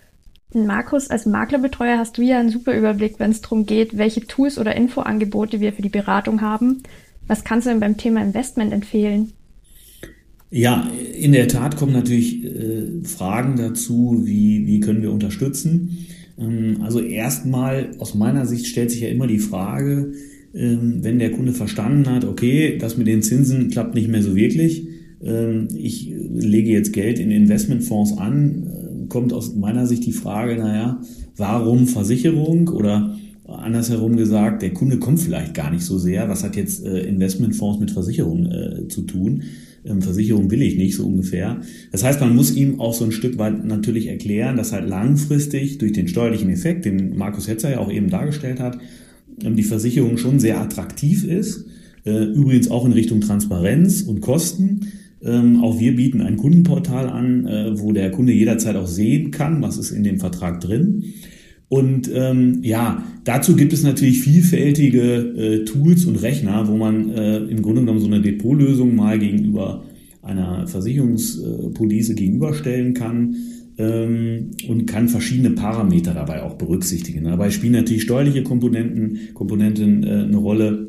Markus, 0.54 1.10
als 1.10 1.26
Maklerbetreuer 1.26 1.98
hast 1.98 2.18
du 2.18 2.22
ja 2.22 2.40
einen 2.40 2.50
super 2.50 2.78
Überblick, 2.78 3.20
wenn 3.20 3.32
es 3.32 3.42
darum 3.42 3.66
geht, 3.66 3.98
welche 3.98 4.22
Tools 4.22 4.60
oder 4.60 4.76
Infoangebote 4.76 5.62
wir 5.62 5.74
für 5.74 5.82
die 5.82 5.90
Beratung 5.90 6.42
haben. 6.42 6.84
Was 7.28 7.44
kannst 7.44 7.66
du 7.66 7.72
denn 7.72 7.80
beim 7.80 7.98
Thema 7.98 8.22
Investment 8.22 8.74
empfehlen? 8.74 9.34
Ja, 10.50 10.90
in 11.18 11.32
der 11.32 11.48
Tat 11.48 11.78
kommen 11.78 11.94
natürlich 11.94 12.44
äh, 12.44 13.04
Fragen 13.06 13.56
dazu, 13.56 14.22
wie, 14.26 14.68
wie 14.68 14.82
können 14.82 15.02
wir 15.02 15.12
unterstützen. 15.12 16.06
Ähm, 16.38 16.80
also 16.82 17.00
erstmal, 17.00 17.92
aus 18.00 18.16
meiner 18.16 18.46
Sicht 18.46 18.68
stellt 18.68 18.92
sich 18.92 19.00
ja 19.00 19.08
immer 19.08 19.28
die 19.28 19.40
Frage, 19.40 20.14
wenn 20.54 21.20
der 21.20 21.32
Kunde 21.32 21.54
verstanden 21.54 22.10
hat, 22.10 22.26
okay, 22.26 22.78
das 22.78 22.98
mit 22.98 23.08
den 23.08 23.22
Zinsen 23.22 23.70
klappt 23.70 23.96
nicht 23.96 24.10
mehr 24.10 24.22
so 24.22 24.36
wirklich, 24.36 24.88
ähm, 25.24 25.68
ich 25.76 26.14
lege 26.34 26.72
jetzt 26.72 26.94
Geld 26.94 27.20
in 27.20 27.32
Investmentfonds 27.32 28.18
an, 28.18 29.08
kommt 29.10 29.34
aus 29.34 29.56
meiner 29.56 29.88
Sicht 29.88 30.06
die 30.06 30.14
Frage, 30.14 30.56
naja, 30.56 31.02
warum 31.38 31.88
Versicherung 31.88 32.70
oder 32.70 33.16
andersherum 33.46 34.16
gesagt, 34.16 34.62
der 34.62 34.74
Kunde 34.74 34.98
kommt 34.98 35.20
vielleicht 35.20 35.54
gar 35.54 35.72
nicht 35.72 35.84
so 35.84 35.98
sehr. 35.98 36.30
Was 36.30 36.44
hat 36.44 36.56
jetzt 36.56 36.86
äh, 36.86 37.02
Investmentfonds 37.02 37.80
mit 37.80 37.92
Versicherungen 37.92 38.52
äh, 38.52 38.88
zu 38.88 39.02
tun? 39.02 39.44
Ähm, 39.84 40.02
Versicherung 40.02 40.50
will 40.52 40.62
ich 40.62 40.78
nicht, 40.78 40.96
so 40.96 41.06
ungefähr. 41.06 41.62
Das 41.92 42.04
heißt, 42.04 42.22
man 42.22 42.36
muss 42.36 42.56
ihm 42.56 42.80
auch 42.80 42.94
so 42.94 43.04
ein 43.04 43.12
Stück 43.12 43.38
weit 43.38 43.66
natürlich 43.66 44.08
erklären, 44.08 44.58
dass 44.58 44.72
halt 44.72 44.88
langfristig 44.88 45.78
durch 45.80 45.92
den 45.92 46.08
steuerlichen 46.08 46.50
Effekt, 46.50 46.86
den 46.86 47.18
Markus 47.18 47.48
Hetzer 47.48 47.72
ja 47.72 47.80
auch 47.80 47.92
eben 47.92 48.10
dargestellt 48.10 48.60
hat, 48.60 48.78
ähm, 48.78 48.88
die 49.38 49.64
Versicherung 49.64 50.18
schon 50.18 50.40
sehr 50.40 50.60
attraktiv 50.60 51.26
ist. 51.26 51.66
Äh, 52.04 52.26
übrigens 52.26 52.70
auch 52.70 52.86
in 52.86 52.94
Richtung 52.94 53.22
Transparenz 53.22 54.02
und 54.02 54.22
Kosten. 54.22 54.88
Ähm, 55.24 55.62
auch 55.62 55.80
wir 55.80 55.96
bieten 55.96 56.22
ein 56.22 56.38
Kundenportal 56.38 57.08
an, 57.08 57.46
äh, 57.46 57.80
wo 57.80 57.92
der 57.92 58.12
Kunde 58.12 58.34
jederzeit 58.34 58.76
auch 58.76 58.88
sehen 58.88 59.32
kann, 59.32 59.62
was 59.62 59.78
ist 59.78 59.92
in 59.92 60.04
dem 60.04 60.20
Vertrag 60.20 60.62
drin. 60.62 61.04
Und 61.70 62.12
ähm, 62.14 62.60
ja, 62.64 63.04
dazu 63.24 63.56
gibt 63.56 63.72
es 63.72 63.84
natürlich 63.84 64.22
vielfältige 64.22 65.02
äh, 65.02 65.66
Tools 65.66 66.06
und 66.06 66.22
Rechner, 66.22 66.68
wo 66.68 66.76
man 66.76 67.12
äh, 67.12 67.38
im 67.38 67.62
Grunde 67.62 67.82
genommen 67.82 68.00
so 68.00 68.08
eine 68.08 68.22
Depotlösung 68.22 68.96
mal 68.96 69.20
gegenüber 69.20 69.86
einer 70.22 70.68
Versicherungspolice 70.68 72.16
gegenüberstellen 72.16 72.94
kann 72.94 73.36
ähm, 73.82 74.52
und 74.68 74.86
kann 74.86 75.10
verschiedene 75.10 75.52
Parameter 75.52 76.14
dabei 76.14 76.44
auch 76.44 76.54
berücksichtigen. 76.56 77.24
Dabei 77.24 77.50
spielen 77.50 77.74
natürlich 77.74 78.04
steuerliche 78.04 78.44
Komponenten, 78.44 79.34
Komponenten 79.34 80.04
äh, 80.04 80.24
eine 80.24 80.38
Rolle. 80.38 80.88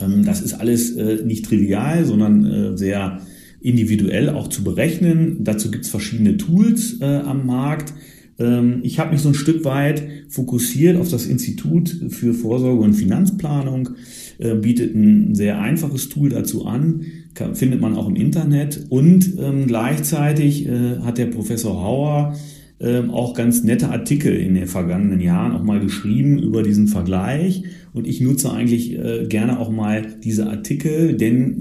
Ähm, 0.00 0.24
das 0.24 0.40
ist 0.40 0.54
alles 0.54 0.96
äh, 0.96 1.24
nicht 1.24 1.44
trivial, 1.44 2.04
sondern 2.04 2.44
äh, 2.44 2.76
sehr 2.78 3.20
individuell 3.60 4.30
auch 4.30 4.48
zu 4.48 4.64
berechnen. 4.64 5.44
Dazu 5.44 5.70
gibt 5.70 5.84
es 5.84 5.90
verschiedene 5.90 6.36
Tools 6.38 7.00
äh, 7.00 7.04
am 7.04 7.46
Markt 7.46 7.92
ähm, 8.38 8.80
ich 8.82 8.98
habe 8.98 9.12
mich 9.12 9.22
so 9.22 9.28
ein 9.28 9.34
Stück 9.34 9.64
weit 9.64 10.02
fokussiert 10.28 10.98
auf 10.98 11.08
das 11.08 11.26
Institut 11.26 11.88
für 12.10 12.34
Vorsorge 12.34 12.82
und 12.82 12.94
Finanzplanung, 12.94 13.90
äh, 14.38 14.54
bietet 14.54 14.94
ein 14.94 15.34
sehr 15.34 15.58
einfaches 15.60 16.08
Tool 16.08 16.28
dazu 16.28 16.66
an, 16.66 17.06
findet 17.54 17.80
man 17.80 17.94
auch 17.94 18.08
im 18.08 18.16
Internet 18.16 18.86
und 18.88 19.38
ähm, 19.38 19.66
gleichzeitig 19.66 20.66
äh, 20.66 20.98
hat 21.00 21.18
der 21.18 21.26
Professor 21.26 21.82
Hauer 21.82 22.34
ähm, 22.78 23.10
auch 23.10 23.34
ganz 23.34 23.62
nette 23.62 23.88
Artikel 23.88 24.34
in 24.34 24.54
den 24.54 24.66
vergangenen 24.66 25.20
Jahren 25.20 25.52
auch 25.52 25.62
mal 25.62 25.80
geschrieben 25.80 26.38
über 26.38 26.62
diesen 26.62 26.88
Vergleich. 26.88 27.64
Und 27.94 28.06
ich 28.06 28.20
nutze 28.20 28.52
eigentlich 28.52 28.98
äh, 28.98 29.26
gerne 29.26 29.58
auch 29.58 29.70
mal 29.70 30.06
diese 30.22 30.46
Artikel, 30.46 31.16
denn 31.16 31.56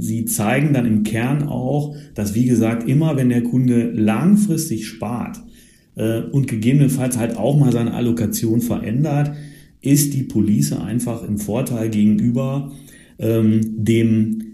sie 0.00 0.26
zeigen 0.26 0.74
dann 0.74 0.84
im 0.84 1.04
Kern 1.04 1.44
auch, 1.44 1.96
dass, 2.14 2.34
wie 2.34 2.44
gesagt, 2.44 2.86
immer 2.86 3.16
wenn 3.16 3.30
der 3.30 3.42
Kunde 3.42 3.90
langfristig 3.92 4.86
spart, 4.86 5.38
äh, 5.98 6.20
und 6.20 6.46
gegebenenfalls 6.46 7.18
halt 7.18 7.36
auch 7.36 7.58
mal 7.58 7.72
seine 7.72 7.92
Allokation 7.94 8.60
verändert, 8.60 9.32
ist 9.82 10.14
die 10.14 10.22
Police 10.22 10.72
einfach 10.72 11.26
im 11.26 11.38
Vorteil 11.38 11.90
gegenüber 11.90 12.72
ähm, 13.18 13.60
dem 13.84 14.40
äh, 14.40 14.47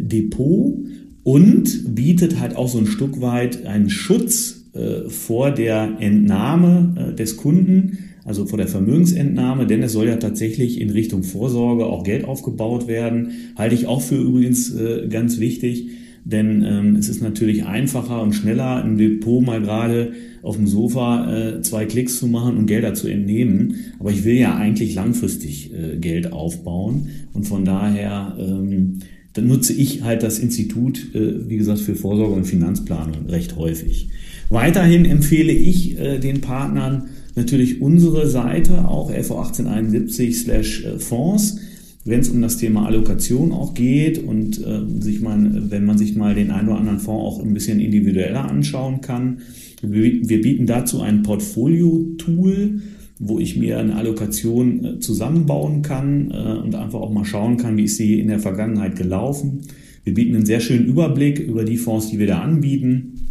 Depot 0.00 0.78
und 1.24 1.94
bietet 1.94 2.38
halt 2.38 2.56
auch 2.56 2.68
so 2.68 2.78
ein 2.78 2.86
Stück 2.86 3.20
weit 3.20 3.66
einen 3.66 3.90
Schutz 3.90 4.64
äh, 4.74 5.08
vor 5.08 5.52
der 5.52 5.98
Entnahme 6.00 7.12
äh, 7.12 7.14
des 7.14 7.36
Kunden, 7.36 7.98
also 8.24 8.44
vor 8.44 8.58
der 8.58 8.66
Vermögensentnahme, 8.66 9.66
denn 9.66 9.82
es 9.84 9.92
soll 9.92 10.08
ja 10.08 10.16
tatsächlich 10.16 10.80
in 10.80 10.90
Richtung 10.90 11.22
Vorsorge 11.22 11.86
auch 11.86 12.02
Geld 12.02 12.24
aufgebaut 12.24 12.88
werden. 12.88 13.30
Halte 13.56 13.76
ich 13.76 13.86
auch 13.86 14.02
für 14.02 14.16
übrigens 14.16 14.74
äh, 14.74 15.06
ganz 15.08 15.38
wichtig, 15.38 15.90
denn 16.24 16.64
ähm, 16.66 16.96
es 16.96 17.08
ist 17.08 17.22
natürlich 17.22 17.66
einfacher 17.66 18.20
und 18.20 18.32
schneller 18.32 18.82
im 18.84 18.98
Depot 18.98 19.44
mal 19.44 19.60
gerade 19.60 20.12
auf 20.42 20.56
dem 20.56 20.66
Sofa 20.66 21.60
zwei 21.62 21.86
Klicks 21.86 22.18
zu 22.18 22.26
machen 22.26 22.58
und 22.58 22.66
Gelder 22.66 22.92
zu 22.92 23.08
entnehmen. 23.08 23.76
Aber 23.98 24.10
ich 24.10 24.24
will 24.24 24.34
ja 24.34 24.54
eigentlich 24.54 24.94
langfristig 24.94 25.72
Geld 26.00 26.32
aufbauen 26.32 27.08
und 27.32 27.44
von 27.44 27.64
daher 27.64 28.36
ähm, 28.38 28.98
dann 29.34 29.46
nutze 29.46 29.72
ich 29.72 30.02
halt 30.02 30.22
das 30.22 30.38
Institut, 30.38 31.14
äh, 31.14 31.48
wie 31.48 31.56
gesagt, 31.56 31.80
für 31.80 31.94
Vorsorge 31.94 32.34
und 32.34 32.44
Finanzplanung 32.44 33.26
recht 33.28 33.56
häufig. 33.56 34.08
Weiterhin 34.48 35.04
empfehle 35.04 35.52
ich 35.52 35.98
äh, 35.98 36.18
den 36.18 36.40
Partnern 36.40 37.08
natürlich 37.34 37.80
unsere 37.80 38.28
Seite, 38.28 38.88
auch 38.88 39.10
FO 39.10 39.38
1871 39.38 40.38
slash 40.38 40.84
äh, 40.84 40.98
Fonds 40.98 41.58
wenn 42.04 42.20
es 42.20 42.28
um 42.28 42.42
das 42.42 42.58
Thema 42.58 42.86
Allokation 42.86 43.52
auch 43.52 43.74
geht 43.74 44.22
und 44.22 44.58
äh, 44.64 44.82
sich 45.00 45.20
mal, 45.20 45.70
wenn 45.70 45.84
man 45.86 45.96
sich 45.96 46.14
mal 46.14 46.34
den 46.34 46.50
einen 46.50 46.68
oder 46.68 46.78
anderen 46.78 47.00
Fonds 47.00 47.24
auch 47.24 47.42
ein 47.42 47.54
bisschen 47.54 47.80
individueller 47.80 48.44
anschauen 48.44 49.00
kann. 49.00 49.38
Wir 49.82 50.40
bieten 50.40 50.66
dazu 50.66 51.00
ein 51.00 51.22
Portfolio-Tool, 51.22 52.80
wo 53.26 53.38
ich 53.38 53.56
mir 53.56 53.78
eine 53.78 53.96
Allokation 53.96 54.84
äh, 54.84 54.98
zusammenbauen 55.00 55.82
kann 55.82 56.30
äh, 56.30 56.58
und 56.62 56.74
einfach 56.74 57.00
auch 57.00 57.10
mal 57.10 57.24
schauen 57.24 57.56
kann, 57.56 57.76
wie 57.76 57.84
ist 57.84 57.96
sie 57.96 58.20
in 58.20 58.28
der 58.28 58.38
Vergangenheit 58.38 58.96
gelaufen. 58.96 59.62
Wir 60.04 60.12
bieten 60.12 60.36
einen 60.36 60.46
sehr 60.46 60.60
schönen 60.60 60.86
Überblick 60.86 61.38
über 61.38 61.64
die 61.64 61.78
Fonds, 61.78 62.10
die 62.10 62.18
wir 62.18 62.26
da 62.26 62.40
anbieten, 62.40 63.28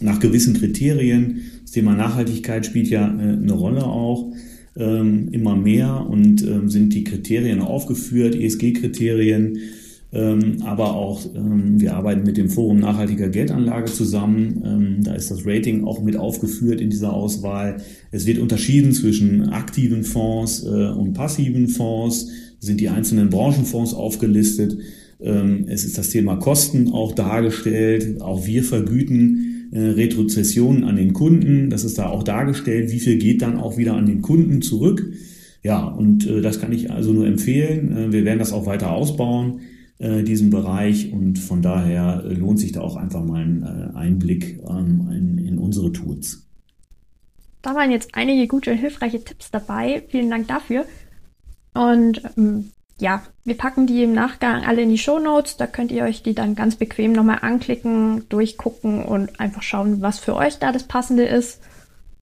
nach 0.00 0.20
gewissen 0.20 0.54
Kriterien. 0.54 1.40
Das 1.62 1.72
Thema 1.72 1.94
Nachhaltigkeit 1.94 2.66
spielt 2.66 2.88
ja 2.88 3.06
äh, 3.06 3.32
eine 3.32 3.52
Rolle 3.52 3.84
auch 3.84 4.30
ähm, 4.76 5.28
immer 5.32 5.56
mehr 5.56 6.06
und 6.08 6.42
ähm, 6.42 6.68
sind 6.68 6.92
die 6.92 7.04
Kriterien 7.04 7.60
aufgeführt, 7.60 8.34
ESG-Kriterien, 8.34 9.58
aber 10.12 10.94
auch 10.94 11.24
ähm, 11.36 11.80
wir 11.80 11.94
arbeiten 11.94 12.24
mit 12.24 12.36
dem 12.36 12.50
Forum 12.50 12.80
nachhaltiger 12.80 13.28
Geldanlage 13.28 13.92
zusammen. 13.92 14.62
Ähm, 14.64 15.04
da 15.04 15.14
ist 15.14 15.30
das 15.30 15.46
Rating 15.46 15.84
auch 15.84 16.02
mit 16.02 16.16
aufgeführt 16.16 16.80
in 16.80 16.90
dieser 16.90 17.12
Auswahl. 17.12 17.76
Es 18.10 18.26
wird 18.26 18.38
unterschieden 18.38 18.92
zwischen 18.92 19.50
aktiven 19.50 20.02
Fonds 20.02 20.64
äh, 20.64 20.68
und 20.68 21.12
passiven 21.12 21.68
Fonds, 21.68 22.28
sind 22.58 22.80
die 22.80 22.88
einzelnen 22.88 23.30
Branchenfonds 23.30 23.94
aufgelistet. 23.94 24.78
Ähm, 25.20 25.66
es 25.68 25.84
ist 25.84 25.96
das 25.96 26.10
Thema 26.10 26.36
Kosten 26.36 26.92
auch 26.92 27.12
dargestellt. 27.12 28.20
Auch 28.20 28.46
wir 28.46 28.64
vergüten 28.64 29.68
äh, 29.70 29.80
Retrozessionen 29.80 30.82
an 30.82 30.96
den 30.96 31.12
Kunden. 31.12 31.70
Das 31.70 31.84
ist 31.84 31.98
da 31.98 32.08
auch 32.08 32.24
dargestellt, 32.24 32.90
wie 32.90 33.00
viel 33.00 33.18
geht 33.18 33.42
dann 33.42 33.58
auch 33.58 33.76
wieder 33.76 33.94
an 33.94 34.06
den 34.06 34.22
Kunden 34.22 34.60
zurück. 34.60 35.12
Ja, 35.62 35.84
und 35.84 36.26
äh, 36.26 36.40
das 36.40 36.60
kann 36.60 36.72
ich 36.72 36.90
also 36.90 37.12
nur 37.12 37.28
empfehlen. 37.28 38.12
Wir 38.12 38.24
werden 38.24 38.40
das 38.40 38.52
auch 38.52 38.66
weiter 38.66 38.90
ausbauen, 38.90 39.60
äh, 40.00 40.22
diesen 40.22 40.50
Bereich. 40.50 41.12
Und 41.12 41.38
von 41.38 41.62
daher 41.62 42.24
äh, 42.24 42.32
lohnt 42.32 42.58
sich 42.58 42.72
da 42.72 42.80
auch 42.80 42.96
einfach 42.96 43.22
mal 43.22 43.42
ein 43.42 43.62
äh, 43.62 43.96
Einblick 43.96 44.58
ähm, 44.68 45.10
in, 45.12 45.46
in 45.46 45.58
unsere 45.58 45.92
Tools. 45.92 46.46
Da 47.62 47.74
waren 47.74 47.90
jetzt 47.90 48.14
einige 48.14 48.48
gute, 48.48 48.72
hilfreiche 48.72 49.22
Tipps 49.22 49.50
dabei. 49.50 50.02
Vielen 50.08 50.30
Dank 50.30 50.48
dafür. 50.48 50.86
Und 51.74 52.22
ähm, 52.36 52.70
ja, 52.98 53.22
wir 53.44 53.56
packen 53.56 53.86
die 53.86 54.02
im 54.02 54.12
Nachgang 54.12 54.64
alle 54.64 54.82
in 54.82 54.90
die 54.90 54.98
Show 54.98 55.18
Notes. 55.18 55.56
Da 55.56 55.66
könnt 55.66 55.92
ihr 55.92 56.04
euch 56.04 56.22
die 56.22 56.34
dann 56.34 56.54
ganz 56.54 56.76
bequem 56.76 57.12
nochmal 57.12 57.38
anklicken, 57.42 58.28
durchgucken 58.28 59.04
und 59.04 59.38
einfach 59.38 59.62
schauen, 59.62 60.00
was 60.00 60.18
für 60.18 60.34
euch 60.34 60.58
da 60.58 60.72
das 60.72 60.84
Passende 60.84 61.24
ist 61.24 61.60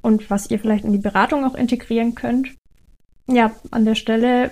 und 0.03 0.31
was 0.31 0.51
ihr 0.51 0.59
vielleicht 0.59 0.85
in 0.85 0.93
die 0.93 0.99
Beratung 0.99 1.45
auch 1.45 1.55
integrieren 1.55 2.15
könnt. 2.15 2.49
Ja, 3.29 3.53
an 3.71 3.85
der 3.85 3.95
Stelle 3.95 4.51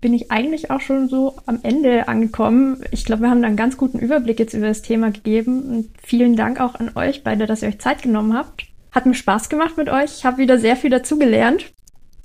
bin 0.00 0.14
ich 0.14 0.30
eigentlich 0.30 0.70
auch 0.70 0.80
schon 0.80 1.08
so 1.08 1.36
am 1.46 1.60
Ende 1.62 2.08
angekommen. 2.08 2.82
Ich 2.90 3.04
glaube, 3.04 3.22
wir 3.22 3.30
haben 3.30 3.42
da 3.42 3.48
einen 3.48 3.56
ganz 3.56 3.76
guten 3.76 3.98
Überblick 3.98 4.38
jetzt 4.38 4.54
über 4.54 4.66
das 4.66 4.82
Thema 4.82 5.10
gegeben. 5.10 5.62
Und 5.62 5.90
vielen 6.02 6.36
Dank 6.36 6.60
auch 6.60 6.74
an 6.74 6.92
euch 6.94 7.22
beide, 7.22 7.46
dass 7.46 7.62
ihr 7.62 7.68
euch 7.68 7.80
Zeit 7.80 8.02
genommen 8.02 8.34
habt. 8.34 8.64
Hat 8.92 9.06
mir 9.06 9.14
Spaß 9.14 9.48
gemacht 9.48 9.76
mit 9.76 9.88
euch. 9.88 10.18
Ich 10.18 10.24
habe 10.24 10.38
wieder 10.38 10.58
sehr 10.58 10.76
viel 10.76 10.90
dazugelernt. 10.90 11.72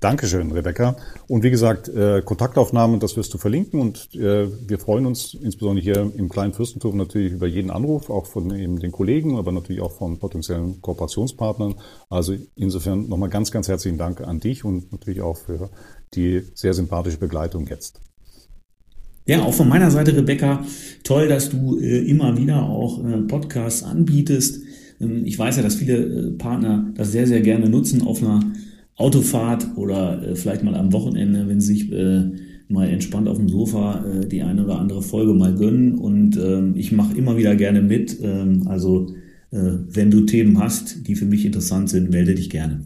Dankeschön, 0.05 0.51
Rebecca. 0.51 0.97
Und 1.27 1.43
wie 1.43 1.49
gesagt, 1.49 1.87
äh, 1.87 2.21
Kontaktaufnahmen, 2.21 2.99
das 2.99 3.17
wirst 3.17 3.33
du 3.33 3.37
verlinken. 3.37 3.79
Und 3.79 4.13
äh, 4.13 4.47
wir 4.69 4.77
freuen 4.77 5.05
uns 5.05 5.33
insbesondere 5.33 5.83
hier 5.83 6.11
im 6.15 6.29
kleinen 6.29 6.53
Fürstentum 6.53 6.97
natürlich 6.97 7.33
über 7.33 7.47
jeden 7.47 7.71
Anruf, 7.71 8.09
auch 8.09 8.25
von 8.25 8.53
eben 8.55 8.77
den 8.79 8.91
Kollegen, 8.91 9.37
aber 9.37 9.51
natürlich 9.51 9.81
auch 9.81 9.93
von 9.93 10.19
potenziellen 10.19 10.81
Kooperationspartnern. 10.81 11.75
Also 12.09 12.35
insofern 12.55 13.07
nochmal 13.07 13.29
ganz, 13.29 13.51
ganz 13.51 13.67
herzlichen 13.67 13.97
Dank 13.97 14.21
an 14.21 14.39
dich 14.39 14.63
und 14.63 14.91
natürlich 14.91 15.21
auch 15.21 15.37
für 15.37 15.71
die 16.15 16.43
sehr 16.53 16.73
sympathische 16.73 17.17
Begleitung 17.17 17.67
jetzt. 17.67 18.01
Ja, 19.27 19.41
auch 19.41 19.53
von 19.53 19.67
meiner 19.67 19.89
Seite, 19.89 20.15
Rebecca, 20.15 20.63
toll, 21.03 21.27
dass 21.27 21.49
du 21.49 21.79
äh, 21.79 22.07
immer 22.07 22.37
wieder 22.37 22.63
auch 22.63 23.03
äh, 23.03 23.17
Podcasts 23.23 23.83
anbietest. 23.83 24.61
Ähm, 25.01 25.25
ich 25.25 25.37
weiß 25.37 25.57
ja, 25.57 25.63
dass 25.63 25.75
viele 25.75 25.97
äh, 25.97 26.31
Partner 26.33 26.91
das 26.95 27.11
sehr, 27.11 27.25
sehr 27.25 27.41
gerne 27.41 27.67
nutzen 27.69 28.03
auf 28.03 28.21
einer 28.21 28.41
Autofahrt 28.95 29.67
oder 29.77 30.21
äh, 30.21 30.35
vielleicht 30.35 30.63
mal 30.63 30.75
am 30.75 30.93
Wochenende, 30.93 31.47
wenn 31.47 31.59
Sie 31.59 31.73
sich 31.73 31.91
äh, 31.91 32.31
mal 32.67 32.87
entspannt 32.87 33.27
auf 33.27 33.37
dem 33.37 33.49
Sofa 33.49 34.05
äh, 34.05 34.27
die 34.27 34.43
eine 34.43 34.63
oder 34.63 34.79
andere 34.79 35.01
Folge 35.01 35.33
mal 35.33 35.55
gönnen. 35.55 35.97
Und 35.97 36.37
ähm, 36.37 36.73
ich 36.75 36.91
mache 36.91 37.17
immer 37.17 37.35
wieder 37.35 37.55
gerne 37.55 37.81
mit. 37.81 38.19
Ähm, 38.21 38.67
also 38.67 39.07
äh, 39.51 39.57
wenn 39.89 40.11
du 40.11 40.21
Themen 40.21 40.59
hast, 40.59 41.07
die 41.07 41.15
für 41.15 41.25
mich 41.25 41.45
interessant 41.45 41.89
sind, 41.89 42.11
melde 42.11 42.35
dich 42.35 42.49
gerne. 42.49 42.81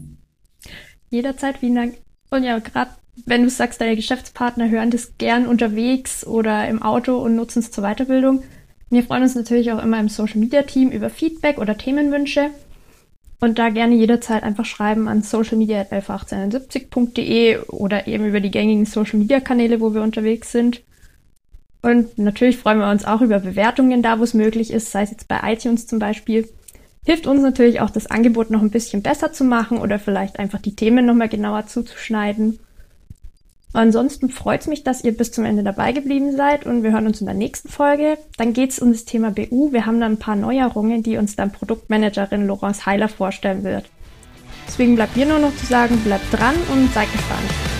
Jederzeit, 1.10 1.58
vielen 1.58 1.74
Dank. 1.74 2.09
Und 2.30 2.44
ja, 2.44 2.58
gerade 2.58 2.92
wenn 3.26 3.42
du 3.42 3.50
sagst, 3.50 3.80
deine 3.80 3.96
Geschäftspartner 3.96 4.70
hören 4.70 4.90
das 4.90 5.18
gern 5.18 5.46
unterwegs 5.46 6.26
oder 6.26 6.66
im 6.68 6.82
Auto 6.82 7.18
und 7.18 7.36
nutzen 7.36 7.58
es 7.58 7.70
zur 7.70 7.84
Weiterbildung. 7.84 8.42
Wir 8.88 9.04
freuen 9.04 9.22
uns 9.22 9.34
natürlich 9.34 9.72
auch 9.72 9.82
immer 9.82 10.00
im 10.00 10.08
Social 10.08 10.38
Media 10.38 10.62
Team 10.62 10.90
über 10.90 11.10
Feedback 11.10 11.58
oder 11.58 11.76
Themenwünsche. 11.76 12.50
Und 13.40 13.58
da 13.58 13.70
gerne 13.70 13.94
jederzeit 13.94 14.42
einfach 14.42 14.66
schreiben 14.66 15.08
an 15.08 15.22
socialmedia.111871.de 15.22 17.58
oder 17.68 18.06
eben 18.06 18.26
über 18.26 18.40
die 18.40 18.50
gängigen 18.50 18.84
Social 18.84 19.18
Media 19.18 19.40
Kanäle, 19.40 19.80
wo 19.80 19.94
wir 19.94 20.02
unterwegs 20.02 20.52
sind. 20.52 20.82
Und 21.82 22.18
natürlich 22.18 22.58
freuen 22.58 22.78
wir 22.78 22.90
uns 22.90 23.06
auch 23.06 23.22
über 23.22 23.38
Bewertungen 23.38 24.02
da, 24.02 24.18
wo 24.18 24.24
es 24.24 24.34
möglich 24.34 24.70
ist, 24.70 24.90
sei 24.90 25.00
es 25.02 25.10
jetzt 25.10 25.28
bei 25.28 25.40
iTunes 25.52 25.86
zum 25.86 25.98
Beispiel. 25.98 26.46
Hilft 27.04 27.26
uns 27.26 27.42
natürlich 27.42 27.80
auch, 27.80 27.90
das 27.90 28.06
Angebot 28.06 28.50
noch 28.50 28.60
ein 28.60 28.70
bisschen 28.70 29.02
besser 29.02 29.32
zu 29.32 29.44
machen 29.44 29.78
oder 29.78 29.98
vielleicht 29.98 30.38
einfach 30.38 30.60
die 30.60 30.76
Themen 30.76 31.06
nochmal 31.06 31.28
genauer 31.28 31.66
zuzuschneiden. 31.66 32.58
Ansonsten 33.72 34.30
freut 34.30 34.62
es 34.62 34.66
mich, 34.66 34.82
dass 34.82 35.04
ihr 35.04 35.16
bis 35.16 35.30
zum 35.30 35.44
Ende 35.44 35.62
dabei 35.62 35.92
geblieben 35.92 36.36
seid 36.36 36.66
und 36.66 36.82
wir 36.82 36.92
hören 36.92 37.06
uns 37.06 37.20
in 37.20 37.26
der 37.26 37.36
nächsten 37.36 37.68
Folge. 37.68 38.18
Dann 38.36 38.52
geht 38.52 38.70
es 38.70 38.80
um 38.80 38.90
das 38.90 39.04
Thema 39.04 39.30
BU. 39.30 39.72
Wir 39.72 39.86
haben 39.86 40.00
da 40.00 40.06
ein 40.06 40.18
paar 40.18 40.34
Neuerungen, 40.34 41.02
die 41.04 41.16
uns 41.16 41.36
dann 41.36 41.52
Produktmanagerin 41.52 42.46
Laurence 42.46 42.84
Heiler 42.84 43.08
vorstellen 43.08 43.62
wird. 43.62 43.88
Deswegen 44.66 44.96
bleibt 44.96 45.16
mir 45.16 45.26
nur 45.26 45.38
noch 45.38 45.56
zu 45.56 45.66
sagen, 45.66 45.96
bleibt 46.00 46.32
dran 46.32 46.56
und 46.72 46.92
seid 46.92 47.10
gespannt. 47.12 47.79